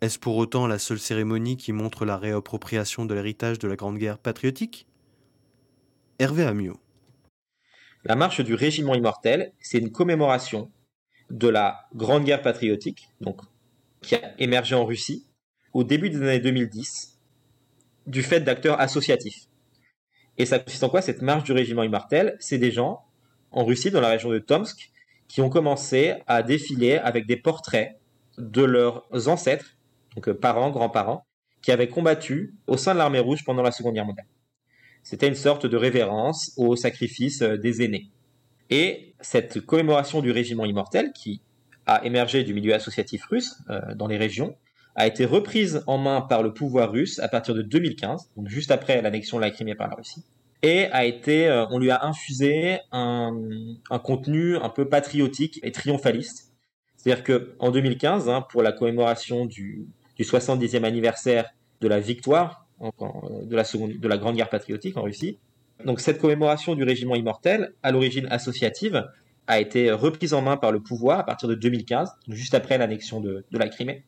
Est-ce 0.00 0.18
pour 0.18 0.36
autant 0.36 0.66
la 0.66 0.78
seule 0.78 0.98
cérémonie 0.98 1.56
qui 1.56 1.72
montre 1.72 2.04
la 2.04 2.16
réappropriation 2.16 3.04
de 3.04 3.14
l'héritage 3.14 3.58
de 3.58 3.68
la 3.68 3.76
Grande 3.76 3.98
Guerre 3.98 4.18
patriotique? 4.18 4.86
Hervé 6.18 6.44
Amiot. 6.44 6.80
La 8.04 8.16
marche 8.16 8.40
du 8.40 8.54
régiment 8.54 8.94
immortel, 8.94 9.52
c'est 9.60 9.78
une 9.78 9.92
commémoration 9.92 10.72
de 11.30 11.48
la 11.48 11.86
Grande 11.94 12.24
Guerre 12.24 12.42
patriotique, 12.42 13.10
donc, 13.20 13.42
qui 14.00 14.16
a 14.16 14.40
émergé 14.40 14.74
en 14.74 14.84
Russie 14.84 15.26
au 15.74 15.84
début 15.84 16.10
des 16.10 16.16
années 16.16 16.40
2010, 16.40 17.19
du 18.10 18.22
fait 18.22 18.40
d'acteurs 18.40 18.80
associatifs. 18.80 19.46
Et 20.38 20.46
ça 20.46 20.58
consiste 20.58 20.84
en 20.84 20.88
quoi? 20.88 21.02
Cette 21.02 21.22
marche 21.22 21.44
du 21.44 21.52
régiment 21.52 21.82
immortel 21.82 22.36
C'est 22.40 22.58
des 22.58 22.70
gens 22.70 23.04
en 23.52 23.64
Russie, 23.64 23.90
dans 23.90 24.00
la 24.00 24.08
région 24.08 24.30
de 24.30 24.38
Tomsk, 24.38 24.90
qui 25.28 25.40
ont 25.40 25.48
commencé 25.48 26.14
à 26.26 26.42
défiler 26.42 26.96
avec 26.96 27.26
des 27.26 27.36
portraits 27.36 27.98
de 28.38 28.62
leurs 28.62 29.06
ancêtres, 29.28 29.76
donc 30.14 30.28
euh, 30.28 30.34
parents, 30.34 30.70
grands-parents, 30.70 31.24
qui 31.62 31.72
avaient 31.72 31.88
combattu 31.88 32.54
au 32.66 32.76
sein 32.76 32.94
de 32.94 32.98
l'armée 32.98 33.18
rouge 33.18 33.44
pendant 33.44 33.62
la 33.62 33.70
Seconde 33.70 33.94
Guerre 33.94 34.06
mondiale. 34.06 34.26
C'était 35.02 35.28
une 35.28 35.34
sorte 35.34 35.66
de 35.66 35.76
révérence 35.76 36.52
au 36.56 36.76
sacrifice 36.76 37.42
euh, 37.42 37.56
des 37.56 37.82
aînés. 37.82 38.10
Et 38.70 39.14
cette 39.20 39.60
commémoration 39.60 40.20
du 40.20 40.30
régiment 40.30 40.64
immortel, 40.64 41.12
qui 41.12 41.42
a 41.86 42.04
émergé 42.04 42.44
du 42.44 42.54
milieu 42.54 42.74
associatif 42.74 43.24
russe 43.26 43.56
euh, 43.68 43.94
dans 43.94 44.06
les 44.06 44.16
régions, 44.16 44.56
a 44.96 45.06
été 45.06 45.24
reprise 45.24 45.82
en 45.86 45.98
main 45.98 46.20
par 46.20 46.42
le 46.42 46.52
pouvoir 46.52 46.90
russe 46.90 47.18
à 47.20 47.28
partir 47.28 47.54
de 47.54 47.62
2015, 47.62 48.30
donc 48.36 48.48
juste 48.48 48.70
après 48.70 49.00
l'annexion 49.02 49.36
de 49.38 49.42
la 49.42 49.50
Crimée 49.50 49.74
par 49.74 49.88
la 49.88 49.94
Russie, 49.94 50.24
et 50.62 50.86
a 50.86 51.04
été, 51.04 51.48
euh, 51.48 51.66
on 51.70 51.78
lui 51.78 51.90
a 51.90 52.04
infusé 52.04 52.78
un, 52.92 53.34
contenu 54.02 54.56
un 54.56 54.68
peu 54.68 54.88
patriotique 54.88 55.60
et 55.62 55.72
triomphaliste. 55.72 56.52
C'est-à-dire 56.96 57.24
que 57.24 57.54
en 57.58 57.70
2015, 57.70 58.28
hein, 58.28 58.44
pour 58.50 58.62
la 58.62 58.72
commémoration 58.72 59.46
du, 59.46 59.86
du 60.16 60.24
70e 60.24 60.84
anniversaire 60.84 61.50
de 61.80 61.88
la 61.88 61.98
victoire 61.98 62.66
de 62.80 64.08
la, 64.08 64.16
Grande 64.18 64.36
Guerre 64.36 64.48
patriotique 64.48 64.96
en 64.96 65.02
Russie. 65.02 65.38
Donc 65.84 66.00
cette 66.00 66.18
commémoration 66.18 66.74
du 66.74 66.84
régiment 66.84 67.14
immortel, 67.14 67.74
à 67.82 67.90
l'origine 67.90 68.26
associative, 68.30 69.06
a 69.46 69.60
été 69.60 69.90
reprise 69.90 70.34
en 70.34 70.42
main 70.42 70.56
par 70.56 70.72
le 70.72 70.80
pouvoir 70.80 71.20
à 71.20 71.24
partir 71.24 71.48
de 71.48 71.54
2015, 71.54 72.10
juste 72.28 72.54
après 72.54 72.78
l'annexion 72.78 73.20
de 73.20 73.44
la 73.50 73.68
Crimée. 73.68 74.04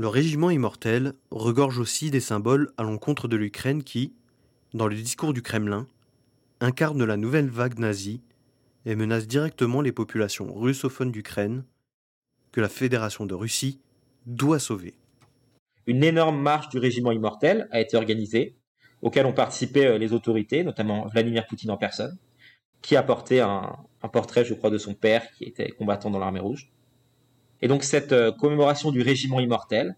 Le 0.00 0.08
régiment 0.08 0.48
immortel 0.48 1.12
regorge 1.30 1.78
aussi 1.78 2.10
des 2.10 2.20
symboles 2.20 2.72
à 2.78 2.82
l'encontre 2.82 3.28
de 3.28 3.36
l'Ukraine 3.36 3.84
qui, 3.84 4.14
dans 4.72 4.88
le 4.88 4.96
discours 4.96 5.34
du 5.34 5.42
Kremlin, 5.42 5.86
incarne 6.60 7.04
la 7.04 7.18
nouvelle 7.18 7.50
vague 7.50 7.78
nazie 7.78 8.22
et 8.86 8.96
menace 8.96 9.26
directement 9.26 9.82
les 9.82 9.92
populations 9.92 10.52
russophones 10.52 11.12
d'Ukraine 11.12 11.64
que 12.50 12.62
la 12.62 12.70
Fédération 12.70 13.26
de 13.26 13.34
Russie 13.34 13.78
doit 14.24 14.58
sauver 14.58 14.94
une 15.90 16.04
énorme 16.04 16.40
marche 16.40 16.68
du 16.68 16.78
régiment 16.78 17.10
immortel 17.10 17.68
a 17.72 17.80
été 17.80 17.96
organisée, 17.96 18.56
auquel 19.02 19.26
ont 19.26 19.32
participé 19.32 19.86
euh, 19.86 19.98
les 19.98 20.12
autorités, 20.12 20.62
notamment 20.62 21.08
Vladimir 21.08 21.46
Poutine 21.46 21.72
en 21.72 21.76
personne, 21.76 22.16
qui 22.80 22.94
a 22.94 23.02
porté 23.02 23.40
un, 23.40 23.76
portrait, 24.12 24.44
je 24.44 24.54
crois, 24.54 24.70
de 24.70 24.78
son 24.78 24.94
père 24.94 25.28
qui 25.32 25.44
était 25.44 25.70
combattant 25.70 26.10
dans 26.10 26.20
l'armée 26.20 26.38
rouge. 26.38 26.70
Et 27.62 27.68
donc 27.68 27.84
cette 27.84 28.12
euh, 28.12 28.32
commémoration 28.32 28.90
du 28.90 29.02
régiment 29.02 29.40
immortel 29.40 29.96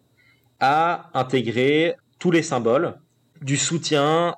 a 0.61 1.11
intégré 1.14 1.96
tous 2.18 2.31
les 2.31 2.42
symboles 2.42 2.98
du 3.40 3.57
soutien 3.57 4.35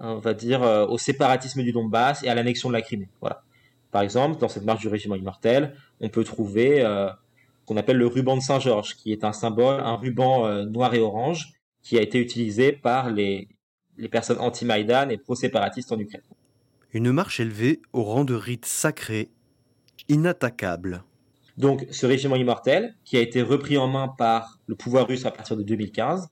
on 0.00 0.18
va 0.18 0.34
dire, 0.34 0.62
euh, 0.62 0.86
au 0.86 0.98
séparatisme 0.98 1.62
du 1.62 1.72
Donbass 1.72 2.22
et 2.24 2.28
à 2.28 2.34
l'annexion 2.34 2.68
de 2.68 2.74
la 2.74 2.82
Crimée. 2.82 3.08
Voilà. 3.20 3.42
Par 3.90 4.02
exemple, 4.02 4.38
dans 4.40 4.48
cette 4.48 4.64
marche 4.64 4.80
du 4.80 4.88
régiment 4.88 5.14
immortel, 5.14 5.76
on 6.00 6.08
peut 6.08 6.24
trouver 6.24 6.82
qu'on 7.64 7.76
appelle 7.76 7.96
le 7.96 8.06
ruban 8.06 8.36
de 8.36 8.42
Saint-Georges, 8.42 8.94
qui 8.96 9.12
est 9.12 9.24
un 9.24 9.32
symbole, 9.32 9.80
un 9.80 9.96
ruban 9.96 10.46
euh, 10.46 10.64
noir 10.64 10.94
et 10.94 11.00
orange, 11.00 11.52
qui 11.82 11.98
a 11.98 12.02
été 12.02 12.18
utilisé 12.18 12.72
par 12.72 13.10
les, 13.10 13.48
les 13.96 14.08
personnes 14.08 14.38
anti-Maïdan 14.38 15.08
et 15.08 15.18
pro-séparatistes 15.18 15.92
en 15.92 15.98
Ukraine. 15.98 16.22
Une 16.92 17.12
marche 17.12 17.40
élevée 17.40 17.80
au 17.92 18.04
rang 18.04 18.24
de 18.24 18.34
rite 18.34 18.66
sacré, 18.66 19.30
inattaquable. 20.08 21.02
Donc 21.56 21.86
ce 21.90 22.06
régiment 22.06 22.36
immortel, 22.36 22.94
qui 23.04 23.16
a 23.16 23.20
été 23.20 23.42
repris 23.42 23.78
en 23.78 23.86
main 23.86 24.08
par 24.08 24.58
le 24.66 24.74
pouvoir 24.74 25.06
russe 25.06 25.24
à 25.24 25.30
partir 25.30 25.56
de 25.56 25.62
2015, 25.62 26.28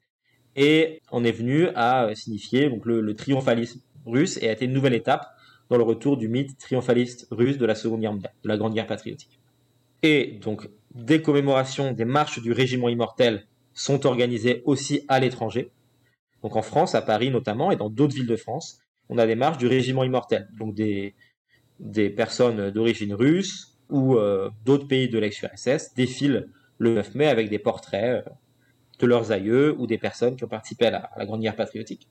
et 0.57 1.01
on 1.11 1.25
est 1.25 1.33
venu 1.33 1.69
à 1.75 2.07
euh, 2.07 2.15
signifier 2.15 2.69
donc, 2.69 2.85
le, 2.85 3.15
triomphalisme 3.15 3.81
russe 4.05 4.39
et 4.43 4.49
a 4.49 4.53
été 4.53 4.67
une 4.67 4.73
nouvelle 4.73 4.95
étape 4.95 5.27
dans 5.71 5.77
le 5.79 5.85
retour 5.85 6.17
du 6.17 6.29
mythe 6.29 6.59
triomphaliste 6.59 7.29
russe 7.31 7.57
de 7.57 7.65
la 7.65 7.75
Seconde 7.75 8.01
Guerre 8.01 8.13
mondiale, 8.13 8.35
de 8.43 8.49
la 8.49 8.57
Grande 8.57 8.75
Guerre 8.75 8.87
patriotique. 8.87 9.39
Et 10.03 10.39
donc 10.43 10.69
des 10.95 11.23
commémorations 11.23 11.93
des 11.93 12.05
marches 12.05 12.43
du 12.43 12.53
régiment 12.53 12.89
immortel 12.89 13.47
sont 13.73 14.05
organisées 14.05 14.63
aussi 14.67 15.05
à 15.09 15.21
l'étranger. 15.21 15.71
Donc 16.43 16.57
en 16.57 16.63
France, 16.63 16.95
à 16.95 17.01
Paris 17.01 17.31
notamment, 17.31 17.71
et 17.71 17.77
dans 17.77 17.89
d'autres 17.89 18.15
villes 18.15 18.27
de 18.27 18.37
France, 18.37 18.81
on 19.09 19.17
a 19.17 19.27
des 19.27 19.37
marches 19.37 19.59
du 19.59 19.69
régiment 19.69 20.05
immortel. 20.05 20.49
Donc 20.59 20.75
des 20.75 21.15
personnes 22.11 22.71
d'origine 22.71 23.15
russe 23.15 23.72
ou 23.92 24.16
euh, 24.16 24.50
d'autres 24.64 24.88
pays 24.88 25.09
de 25.09 25.18
l'ex-URSS 25.18 25.94
défilent 25.94 26.48
le 26.78 26.94
9 26.94 27.14
mai 27.14 27.28
avec 27.28 27.48
des 27.48 27.61
portraits 27.61 28.26
euh, 28.26 28.31
de 28.98 29.07
leurs 29.07 29.31
aïeux 29.31 29.76
ou 29.78 29.87
des 29.87 29.98
personnes 29.98 30.35
qui 30.35 30.44
ont 30.44 30.48
participé 30.48 30.87
à 30.87 30.90
la, 30.90 30.98
à 30.98 31.18
la 31.18 31.26
Grande 31.26 31.42
Guerre 31.42 31.55
patriotique. 31.55 32.09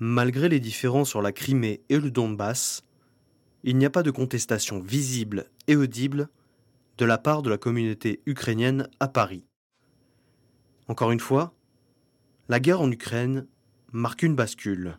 Malgré 0.00 0.48
les 0.48 0.60
différends 0.60 1.04
sur 1.04 1.22
la 1.22 1.30
Crimée 1.30 1.82
et 1.88 1.98
le 1.98 2.10
Donbass, 2.10 2.82
il 3.62 3.76
n'y 3.76 3.84
a 3.84 3.90
pas 3.90 4.02
de 4.02 4.10
contestation 4.10 4.80
visible 4.80 5.46
et 5.68 5.76
audible 5.76 6.28
de 6.98 7.04
la 7.04 7.18
part 7.18 7.42
de 7.42 7.50
la 7.50 7.58
communauté 7.58 8.20
ukrainienne 8.26 8.88
à 8.98 9.08
Paris. 9.08 9.44
Encore 10.88 11.12
une 11.12 11.20
fois, 11.20 11.54
la 12.48 12.60
guerre 12.60 12.80
en 12.80 12.90
Ukraine 12.90 13.46
marque 13.92 14.22
une 14.22 14.34
bascule. 14.34 14.98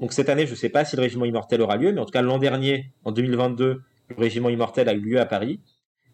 Donc 0.00 0.12
cette 0.12 0.28
année, 0.28 0.46
je 0.46 0.52
ne 0.52 0.56
sais 0.56 0.68
pas 0.68 0.84
si 0.84 0.96
le 0.96 1.02
régiment 1.02 1.24
immortel 1.24 1.60
aura 1.62 1.76
lieu, 1.76 1.92
mais 1.92 2.00
en 2.00 2.04
tout 2.04 2.12
cas 2.12 2.22
l'an 2.22 2.38
dernier, 2.38 2.92
en 3.04 3.12
2022, 3.12 3.82
le 4.08 4.16
régiment 4.16 4.48
immortel 4.48 4.88
a 4.88 4.94
eu 4.94 5.00
lieu 5.00 5.20
à 5.20 5.26
Paris. 5.26 5.60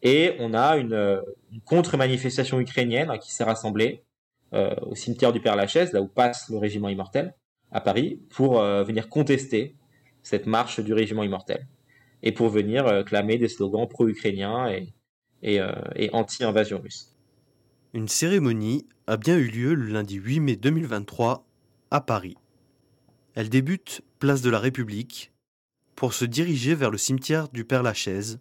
Et 0.03 0.35
on 0.41 0.53
a 0.55 0.77
une, 0.77 1.23
contre-manifestation 1.65 2.59
ukrainienne 2.61 3.11
qui 3.21 3.33
s'est 3.33 3.45
rassemblée 3.45 4.03
au 4.53 4.95
cimetière 4.95 5.33
du 5.33 5.41
Père-Lachaise, 5.41 5.93
là 5.93 6.03
où 6.03 6.09
passe 6.09 6.51
le 6.51 6.59
régiment 6.59 6.89
immortel, 6.89 7.35
à 7.71 7.81
Paris, 7.81 8.21
pour 8.31 8.61
venir 8.61 9.09
contester 9.09 9.77
cette 10.23 10.47
marche 10.47 10.81
du 10.81 10.93
régiment 10.93 11.23
immortel 11.23 11.69
et 12.23 12.33
pour 12.33 12.49
venir 12.49 13.05
clamer 13.07 13.39
des 13.39 13.49
slogans 13.49 13.87
pro-ukrainiens 13.89 14.69
et, 15.43 15.61
et 15.95 16.11
anti-invasion 16.13 16.81
russe. 16.83 17.13
Une 17.95 18.09
cérémonie 18.09 18.87
a 19.07 19.17
bien 19.17 19.37
eu 19.37 19.49
lieu 19.49 19.75
le 19.75 19.87
lundi 19.87 20.17
8 20.17 20.41
mai 20.41 20.57
2023 20.57 21.47
à 21.91 22.01
Paris. 22.01 22.37
Elle 23.35 23.49
débute 23.49 24.03
place 24.19 24.43
de 24.43 24.51
la 24.51 24.59
République 24.59 25.32
pour 26.03 26.15
se 26.15 26.25
diriger 26.25 26.75
vers 26.75 26.91
le 26.91 26.99
cimetière 26.99 27.49
du 27.49 27.65
Père-Lachaise, 27.65 28.41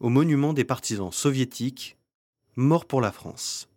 au 0.00 0.08
monument 0.08 0.52
des 0.52 0.64
partisans 0.64 1.12
soviétiques 1.12 1.96
morts 2.56 2.86
pour 2.86 3.00
la 3.00 3.12
France. 3.12 3.68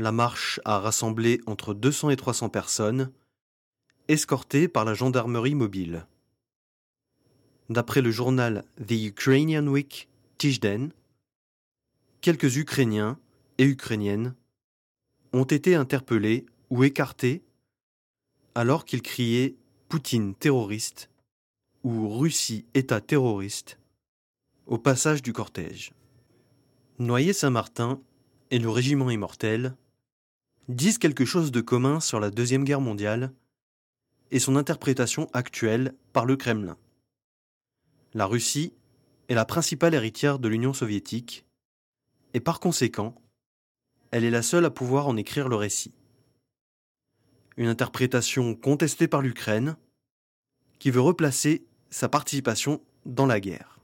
La 0.00 0.10
marche 0.10 0.58
a 0.64 0.80
rassemblé 0.80 1.40
entre 1.46 1.72
200 1.72 2.10
et 2.10 2.16
300 2.16 2.48
personnes, 2.48 3.12
escortées 4.08 4.66
par 4.66 4.84
la 4.84 4.92
gendarmerie 4.92 5.54
mobile. 5.54 6.04
D'après 7.70 8.02
le 8.02 8.10
journal 8.10 8.64
The 8.84 8.94
Ukrainian 8.94 9.68
Week 9.68 10.08
Tijden, 10.36 10.92
quelques 12.20 12.56
Ukrainiens 12.56 13.20
et 13.58 13.66
Ukrainiennes 13.66 14.34
ont 15.32 15.44
été 15.44 15.76
interpellés 15.76 16.44
ou 16.70 16.82
écartés 16.82 17.44
alors 18.56 18.84
qu'ils 18.84 19.02
criaient 19.02 19.54
Poutine 19.88 20.34
terroriste 20.34 21.08
ou 21.82 22.18
Russie 22.18 22.66
État 22.74 23.00
terroriste 23.00 23.78
au 24.66 24.76
passage 24.76 25.22
du 25.22 25.32
cortège. 25.32 25.94
Noyer-Saint-Martin 26.98 27.98
et 28.50 28.58
le 28.58 28.68
régiment 28.68 29.08
immortel 29.08 29.74
disent 30.68 30.98
quelque 30.98 31.24
chose 31.24 31.50
de 31.50 31.62
commun 31.62 32.00
sur 32.00 32.20
la 32.20 32.30
Deuxième 32.30 32.64
Guerre 32.64 32.82
mondiale 32.82 33.32
et 34.30 34.38
son 34.38 34.56
interprétation 34.56 35.30
actuelle 35.32 35.94
par 36.12 36.26
le 36.26 36.36
Kremlin. 36.36 36.76
La 38.12 38.26
Russie 38.26 38.74
est 39.30 39.34
la 39.34 39.46
principale 39.46 39.94
héritière 39.94 40.38
de 40.38 40.48
l'Union 40.48 40.74
soviétique 40.74 41.46
et 42.34 42.40
par 42.40 42.60
conséquent, 42.60 43.14
elle 44.10 44.24
est 44.24 44.30
la 44.30 44.42
seule 44.42 44.66
à 44.66 44.70
pouvoir 44.70 45.08
en 45.08 45.16
écrire 45.16 45.48
le 45.48 45.56
récit. 45.56 45.94
Une 47.58 47.66
interprétation 47.66 48.54
contestée 48.54 49.08
par 49.08 49.20
l'Ukraine, 49.20 49.76
qui 50.78 50.92
veut 50.92 51.00
replacer 51.00 51.66
sa 51.90 52.08
participation 52.08 52.80
dans 53.04 53.26
la 53.26 53.40
guerre. 53.40 53.80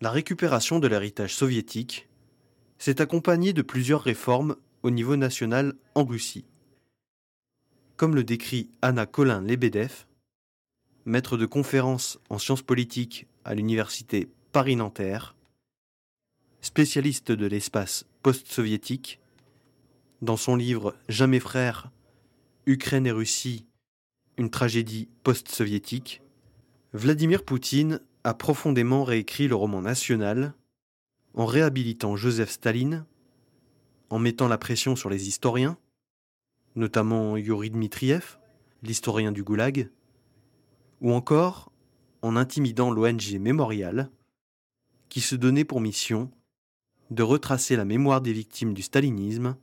La 0.00 0.10
récupération 0.10 0.78
de 0.78 0.88
l'héritage 0.88 1.34
soviétique 1.34 2.08
s'est 2.78 3.02
accompagnée 3.02 3.52
de 3.52 3.60
plusieurs 3.60 4.00
réformes 4.00 4.56
au 4.82 4.88
niveau 4.88 5.16
national 5.16 5.74
en 5.94 6.06
Russie. 6.06 6.46
Comme 7.98 8.14
le 8.14 8.24
décrit 8.24 8.70
Anna 8.80 9.04
Colin-Lebedev, 9.04 10.06
maître 11.04 11.36
de 11.36 11.44
conférences 11.44 12.18
en 12.30 12.38
sciences 12.38 12.62
politiques 12.62 13.26
à 13.44 13.54
l'université 13.54 14.30
Paris-Nanterre, 14.52 15.36
spécialiste 16.62 17.32
de 17.32 17.46
l'espace 17.46 18.06
post-soviétique, 18.22 19.20
dans 20.22 20.38
son 20.38 20.56
livre 20.56 20.96
Jamais 21.10 21.40
frères, 21.40 21.90
Ukraine 22.68 23.06
et 23.06 23.12
Russie, 23.12 23.64
une 24.38 24.50
tragédie 24.50 25.08
post-soviétique, 25.22 26.20
Vladimir 26.92 27.44
Poutine 27.44 28.00
a 28.24 28.34
profondément 28.34 29.04
réécrit 29.04 29.46
le 29.46 29.54
roman 29.54 29.82
national 29.82 30.52
en 31.34 31.46
réhabilitant 31.46 32.16
Joseph 32.16 32.50
Staline, 32.50 33.06
en 34.10 34.18
mettant 34.18 34.48
la 34.48 34.58
pression 34.58 34.96
sur 34.96 35.08
les 35.10 35.28
historiens, 35.28 35.78
notamment 36.74 37.36
Yuri 37.36 37.70
Dmitriev, 37.70 38.36
l'historien 38.82 39.30
du 39.30 39.44
Goulag, 39.44 39.88
ou 41.00 41.12
encore 41.12 41.70
en 42.20 42.34
intimidant 42.34 42.90
l'ONG 42.90 43.38
Mémorial, 43.38 44.10
qui 45.08 45.20
se 45.20 45.36
donnait 45.36 45.64
pour 45.64 45.80
mission 45.80 46.32
de 47.12 47.22
retracer 47.22 47.76
la 47.76 47.84
mémoire 47.84 48.22
des 48.22 48.32
victimes 48.32 48.74
du 48.74 48.82
stalinisme 48.82 49.56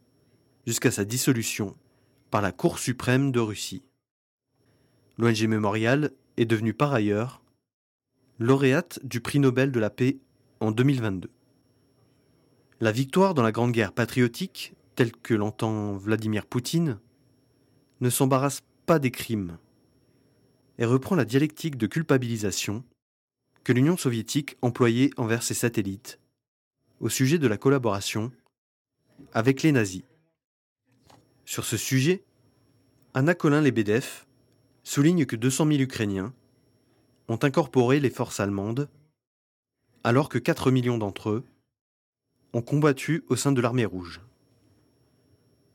jusqu'à 0.66 0.92
sa 0.92 1.04
dissolution 1.04 1.76
par 2.34 2.42
la 2.42 2.52
Cour 2.52 2.80
suprême 2.80 3.32
de 3.32 3.40
Russie. 3.40 3.84
L'ONG 5.20 5.44
Mémorial 5.44 6.10
est 6.38 6.48
devenue 6.48 6.74
par 6.74 6.92
ailleurs 6.92 7.44
lauréate 8.40 9.00
du 9.04 9.22
prix 9.22 9.38
Nobel 9.38 9.72
de 9.72 9.80
la 9.80 9.92
paix 9.92 10.18
en 10.60 10.72
2022. 10.72 11.30
La 12.80 12.92
victoire 12.92 13.36
dans 13.36 13.44
la 13.44 13.52
Grande 13.52 13.72
Guerre 13.72 13.94
patriotique, 13.94 14.74
telle 14.96 15.12
que 15.12 15.36
l'entend 15.36 15.94
Vladimir 15.94 16.48
Poutine, 16.48 16.98
ne 18.02 18.10
s'embarrasse 18.10 18.62
pas 18.88 18.98
des 18.98 19.12
crimes 19.12 19.60
et 20.80 20.86
reprend 20.86 21.16
la 21.16 21.26
dialectique 21.26 21.78
de 21.78 21.86
culpabilisation 21.86 22.84
que 23.64 23.74
l'Union 23.74 23.96
soviétique 23.96 24.58
employait 24.64 25.12
envers 25.18 25.44
ses 25.44 25.54
satellites 25.54 26.20
au 27.00 27.10
sujet 27.10 27.38
de 27.38 27.48
la 27.48 27.58
collaboration 27.58 28.32
avec 29.34 29.62
les 29.62 29.72
nazis. 29.72 30.02
Sur 31.46 31.66
ce 31.66 31.78
sujet, 31.78 32.24
Anna 33.14 33.36
Colin-Lebedev 33.36 34.26
souligne 34.84 35.26
que 35.26 35.36
200 35.36 35.68
000 35.68 35.80
Ukrainiens 35.82 36.34
ont 37.28 37.40
incorporé 37.42 38.00
les 38.00 38.10
forces 38.10 38.40
allemandes, 38.40 38.90
alors 40.04 40.30
que 40.30 40.38
4 40.38 40.72
millions 40.72 40.98
d'entre 40.98 41.30
eux 41.30 41.44
ont 42.54 42.62
combattu 42.62 43.24
au 43.28 43.36
sein 43.36 43.52
de 43.52 43.62
l'armée 43.62 43.86
rouge. 43.86 44.22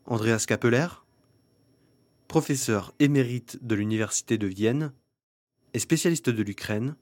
Andreas 0.06 0.44
Kapeler, 0.46 0.88
professeur 2.28 2.94
émérite 2.98 3.58
de 3.62 3.74
l'Université 3.74 4.38
de 4.38 4.46
Vienne 4.46 4.92
et 5.74 5.78
spécialiste 5.78 6.30
de 6.30 6.42
l'Ukraine, 6.42 6.96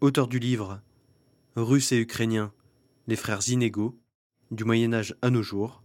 auteur 0.00 0.28
du 0.28 0.38
livre 0.38 0.80
Russes 1.56 1.92
et 1.92 1.98
Ukrainiens 1.98 2.52
les 3.08 3.16
frères 3.16 3.48
inégaux, 3.48 3.98
du 4.52 4.64
Moyen 4.64 4.92
Âge 4.92 5.16
à 5.22 5.30
nos 5.30 5.42
jours, 5.42 5.79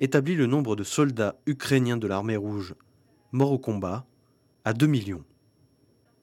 établit 0.00 0.34
le 0.34 0.46
nombre 0.46 0.76
de 0.76 0.84
soldats 0.84 1.36
ukrainiens 1.46 1.96
de 1.96 2.06
l'armée 2.06 2.36
rouge 2.36 2.74
morts 3.32 3.52
au 3.52 3.58
combat 3.58 4.06
à 4.64 4.72
2 4.72 4.86
millions. 4.86 5.24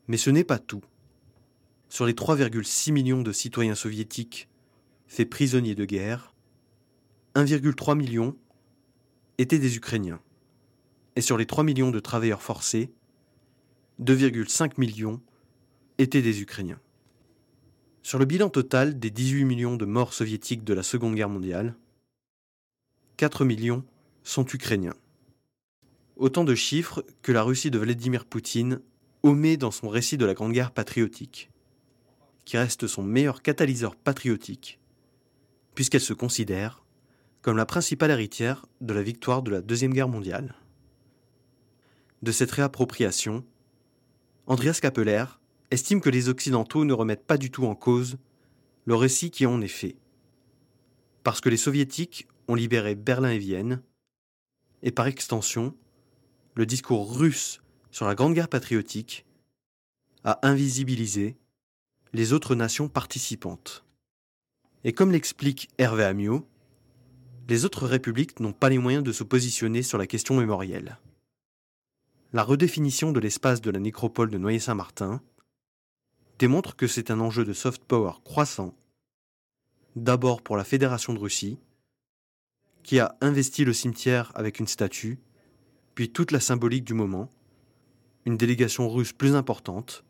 Mais 0.07 0.17
ce 0.17 0.29
n'est 0.29 0.43
pas 0.43 0.59
tout. 0.59 0.83
Sur 1.89 2.05
les 2.05 2.13
3,6 2.13 2.91
millions 2.91 3.21
de 3.21 3.31
citoyens 3.31 3.75
soviétiques 3.75 4.49
faits 5.07 5.29
prisonniers 5.29 5.75
de 5.75 5.85
guerre, 5.85 6.33
1,3 7.35 7.95
million 7.95 8.35
étaient 9.37 9.59
des 9.59 9.75
Ukrainiens. 9.75 10.19
Et 11.15 11.21
sur 11.21 11.37
les 11.37 11.45
3 11.45 11.63
millions 11.63 11.91
de 11.91 11.99
travailleurs 11.99 12.41
forcés, 12.41 12.91
2,5 14.01 14.73
millions 14.77 15.21
étaient 15.97 16.21
des 16.21 16.41
Ukrainiens. 16.41 16.79
Sur 18.01 18.19
le 18.19 18.25
bilan 18.25 18.49
total 18.49 18.99
des 18.99 19.11
18 19.11 19.45
millions 19.45 19.77
de 19.77 19.85
morts 19.85 20.13
soviétiques 20.13 20.63
de 20.63 20.73
la 20.73 20.83
Seconde 20.83 21.15
Guerre 21.15 21.29
mondiale, 21.29 21.75
4 23.17 23.45
millions 23.45 23.83
sont 24.23 24.45
ukrainiens. 24.45 24.95
Autant 26.15 26.43
de 26.43 26.55
chiffres 26.55 27.05
que 27.21 27.31
la 27.31 27.43
Russie 27.43 27.69
de 27.69 27.77
Vladimir 27.77 28.25
Poutine 28.25 28.81
omet 29.21 29.55
dans 29.55 29.71
son 29.71 29.87
récit 29.87 30.17
de 30.17 30.25
la 30.25 30.33
Grande 30.33 30.53
Guerre 30.53 30.71
patriotique, 30.71 31.51
qui 32.43 32.57
reste 32.57 32.87
son 32.87 33.03
meilleur 33.03 33.41
catalyseur 33.41 33.95
patriotique, 33.95 34.79
puisqu'elle 35.75 36.01
se 36.01 36.13
considère 36.13 36.83
comme 37.41 37.57
la 37.57 37.65
principale 37.65 38.11
héritière 38.11 38.65
de 38.81 38.93
la 38.93 39.03
victoire 39.03 39.43
de 39.43 39.51
la 39.51 39.61
Deuxième 39.61 39.93
Guerre 39.93 40.07
mondiale. 40.07 40.55
De 42.23 42.31
cette 42.31 42.51
réappropriation, 42.51 43.45
Andreas 44.47 44.79
Kapeler 44.81 45.25
estime 45.71 46.01
que 46.01 46.09
les 46.09 46.29
Occidentaux 46.29 46.83
ne 46.83 46.93
remettent 46.93 47.27
pas 47.27 47.37
du 47.37 47.51
tout 47.51 47.65
en 47.65 47.75
cause 47.75 48.17
le 48.85 48.95
récit 48.95 49.29
qui 49.29 49.45
en 49.45 49.61
est 49.61 49.67
fait. 49.67 49.97
Parce 51.23 51.41
que 51.41 51.49
les 51.49 51.57
Soviétiques 51.57 52.27
ont 52.47 52.55
libéré 52.55 52.95
Berlin 52.95 53.31
et 53.31 53.37
Vienne, 53.37 53.81
et 54.81 54.91
par 54.91 55.07
extension, 55.07 55.75
le 56.55 56.65
discours 56.65 57.17
russe 57.17 57.61
sur 57.91 58.05
la 58.05 58.15
Grande 58.15 58.33
Guerre 58.33 58.49
patriotique 58.49 59.25
a 60.23 60.39
invisibilisé 60.47 61.37
les 62.13 62.33
autres 62.33 62.55
nations 62.55 62.89
participantes. 62.89 63.83
Et 64.83 64.93
comme 64.93 65.11
l'explique 65.11 65.69
Hervé 65.77 66.03
Amiot, 66.03 66.47
les 67.47 67.65
autres 67.65 67.87
républiques 67.87 68.39
n'ont 68.39 68.53
pas 68.53 68.69
les 68.69 68.77
moyens 68.77 69.03
de 69.03 69.11
se 69.11 69.23
positionner 69.23 69.83
sur 69.83 69.97
la 69.97 70.07
question 70.07 70.37
mémorielle. 70.37 70.97
La 72.31 72.43
redéfinition 72.43 73.11
de 73.11 73.19
l'espace 73.19 73.61
de 73.61 73.69
la 73.69 73.79
nécropole 73.79 74.29
de 74.29 74.37
Noyer-Saint-Martin 74.37 75.21
démontre 76.39 76.75
que 76.75 76.87
c'est 76.87 77.11
un 77.11 77.19
enjeu 77.19 77.45
de 77.45 77.53
soft 77.53 77.83
power 77.83 78.13
croissant, 78.23 78.75
d'abord 79.95 80.41
pour 80.41 80.57
la 80.57 80.63
Fédération 80.63 81.13
de 81.13 81.19
Russie, 81.19 81.59
qui 82.83 82.99
a 82.99 83.17
investi 83.21 83.65
le 83.65 83.73
cimetière 83.73 84.31
avec 84.35 84.59
une 84.59 84.67
statue, 84.67 85.19
puis 85.95 86.09
toute 86.09 86.31
la 86.31 86.39
symbolique 86.39 86.83
du 86.83 86.93
moment, 86.93 87.29
une 88.25 88.37
délégation 88.37 88.89
russe 88.89 89.13
plus 89.13 89.35
importante, 89.35 90.03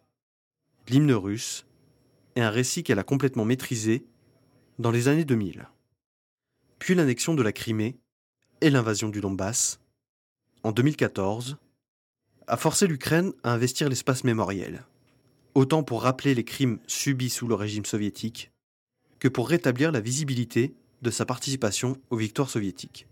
l'hymne 0.87 1.13
russe 1.13 1.65
et 2.35 2.41
un 2.41 2.49
récit 2.49 2.83
qu'elle 2.83 2.99
a 2.99 3.03
complètement 3.03 3.45
maîtrisé 3.45 4.05
dans 4.79 4.91
les 4.91 5.07
années 5.07 5.25
2000. 5.25 5.67
Puis 6.79 6.95
l'annexion 6.95 7.33
de 7.33 7.43
la 7.43 7.53
Crimée 7.53 7.97
et 8.61 8.69
l'invasion 8.69 9.09
du 9.09 9.21
Donbass, 9.21 9.79
en 10.63 10.71
2014, 10.71 11.57
a 12.47 12.57
forcé 12.57 12.87
l'Ukraine 12.87 13.33
à 13.43 13.53
investir 13.53 13.89
l'espace 13.89 14.23
mémoriel, 14.23 14.85
autant 15.55 15.83
pour 15.83 16.03
rappeler 16.03 16.35
les 16.35 16.43
crimes 16.43 16.79
subis 16.87 17.29
sous 17.29 17.47
le 17.47 17.55
régime 17.55 17.85
soviétique 17.85 18.51
que 19.19 19.27
pour 19.27 19.47
rétablir 19.47 19.91
la 19.91 20.01
visibilité 20.01 20.75
de 21.03 21.11
sa 21.11 21.25
participation 21.25 21.97
aux 22.09 22.17
victoires 22.17 22.49
soviétiques. 22.49 23.07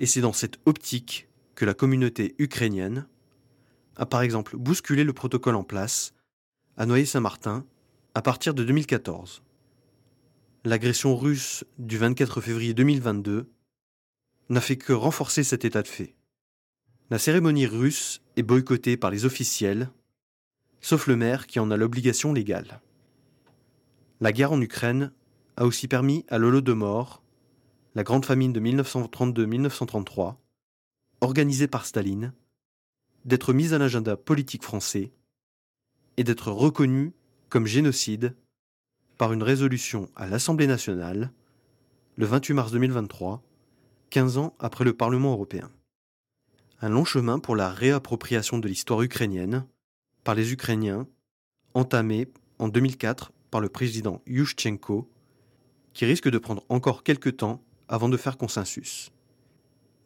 Et 0.00 0.06
c'est 0.06 0.22
dans 0.22 0.32
cette 0.32 0.58
optique 0.64 1.28
que 1.54 1.64
la 1.64 1.74
communauté 1.74 2.34
ukrainienne 2.38 3.06
a 3.96 4.06
par 4.06 4.22
exemple 4.22 4.56
bousculé 4.56 5.04
le 5.04 5.12
protocole 5.12 5.56
en 5.56 5.64
place 5.64 6.14
à 6.76 6.86
Noyer-Saint-Martin 6.86 7.66
à 8.14 8.22
partir 8.22 8.54
de 8.54 8.64
2014. 8.64 9.42
L'agression 10.64 11.14
russe 11.14 11.64
du 11.78 11.98
24 11.98 12.40
février 12.40 12.74
2022 12.74 13.50
n'a 14.48 14.60
fait 14.60 14.76
que 14.76 14.92
renforcer 14.92 15.44
cet 15.44 15.64
état 15.64 15.82
de 15.82 15.88
fait. 15.88 16.14
La 17.10 17.18
cérémonie 17.18 17.66
russe 17.66 18.22
est 18.36 18.42
boycottée 18.42 18.96
par 18.96 19.10
les 19.10 19.24
officiels, 19.24 19.90
sauf 20.80 21.06
le 21.06 21.16
maire 21.16 21.46
qui 21.46 21.60
en 21.60 21.70
a 21.70 21.76
l'obligation 21.76 22.32
légale. 22.32 22.80
La 24.20 24.32
guerre 24.32 24.52
en 24.52 24.60
Ukraine 24.60 25.12
a 25.58 25.66
aussi 25.66 25.88
permis 25.88 26.24
à 26.28 26.38
l'Holodomor, 26.38 27.20
la 27.96 28.04
grande 28.04 28.24
famine 28.24 28.52
de 28.52 28.60
1932-1933, 28.60 30.36
organisée 31.20 31.66
par 31.66 31.84
Staline, 31.84 32.32
d'être 33.24 33.52
mise 33.52 33.74
à 33.74 33.78
l'agenda 33.78 34.16
politique 34.16 34.62
français 34.62 35.10
et 36.16 36.22
d'être 36.22 36.52
reconnue 36.52 37.12
comme 37.48 37.66
génocide 37.66 38.36
par 39.16 39.32
une 39.32 39.42
résolution 39.42 40.08
à 40.14 40.28
l'Assemblée 40.28 40.68
nationale 40.68 41.32
le 42.14 42.26
28 42.26 42.54
mars 42.54 42.70
2023, 42.70 43.42
15 44.10 44.38
ans 44.38 44.54
après 44.60 44.84
le 44.84 44.92
Parlement 44.92 45.32
européen. 45.32 45.72
Un 46.80 46.88
long 46.88 47.04
chemin 47.04 47.40
pour 47.40 47.56
la 47.56 47.70
réappropriation 47.70 48.58
de 48.58 48.68
l'histoire 48.68 49.02
ukrainienne 49.02 49.66
par 50.22 50.36
les 50.36 50.52
Ukrainiens, 50.52 51.08
entamé 51.74 52.28
en 52.60 52.68
2004 52.68 53.32
par 53.50 53.60
le 53.60 53.68
président 53.68 54.22
Yushchenko 54.24 55.10
qui 55.92 56.04
risque 56.04 56.28
de 56.28 56.38
prendre 56.38 56.64
encore 56.68 57.02
quelques 57.02 57.36
temps 57.36 57.62
avant 57.88 58.08
de 58.08 58.16
faire 58.16 58.36
consensus. 58.36 59.10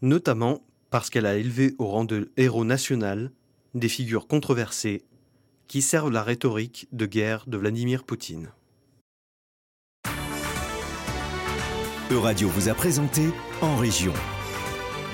Notamment 0.00 0.62
parce 0.90 1.10
qu'elle 1.10 1.26
a 1.26 1.36
élevé 1.36 1.74
au 1.78 1.86
rang 1.86 2.04
de 2.04 2.30
héros 2.36 2.64
national 2.64 3.32
des 3.74 3.88
figures 3.88 4.26
controversées 4.26 5.04
qui 5.66 5.80
servent 5.80 6.10
la 6.10 6.22
rhétorique 6.22 6.86
de 6.92 7.06
guerre 7.06 7.44
de 7.46 7.56
Vladimir 7.56 8.04
Poutine. 8.04 8.50
Euradio 12.10 12.48
vous 12.48 12.68
a 12.68 12.74
présenté 12.74 13.30
En 13.62 13.76
Région. 13.76 14.12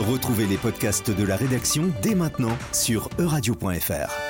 Retrouvez 0.00 0.46
les 0.46 0.57
podcasts 0.57 1.11
de 1.11 1.24
la 1.24 1.37
rédaction 1.37 1.92
dès 2.02 2.16
maintenant 2.16 2.57
sur 2.72 3.09
euradio.fr. 3.20 4.27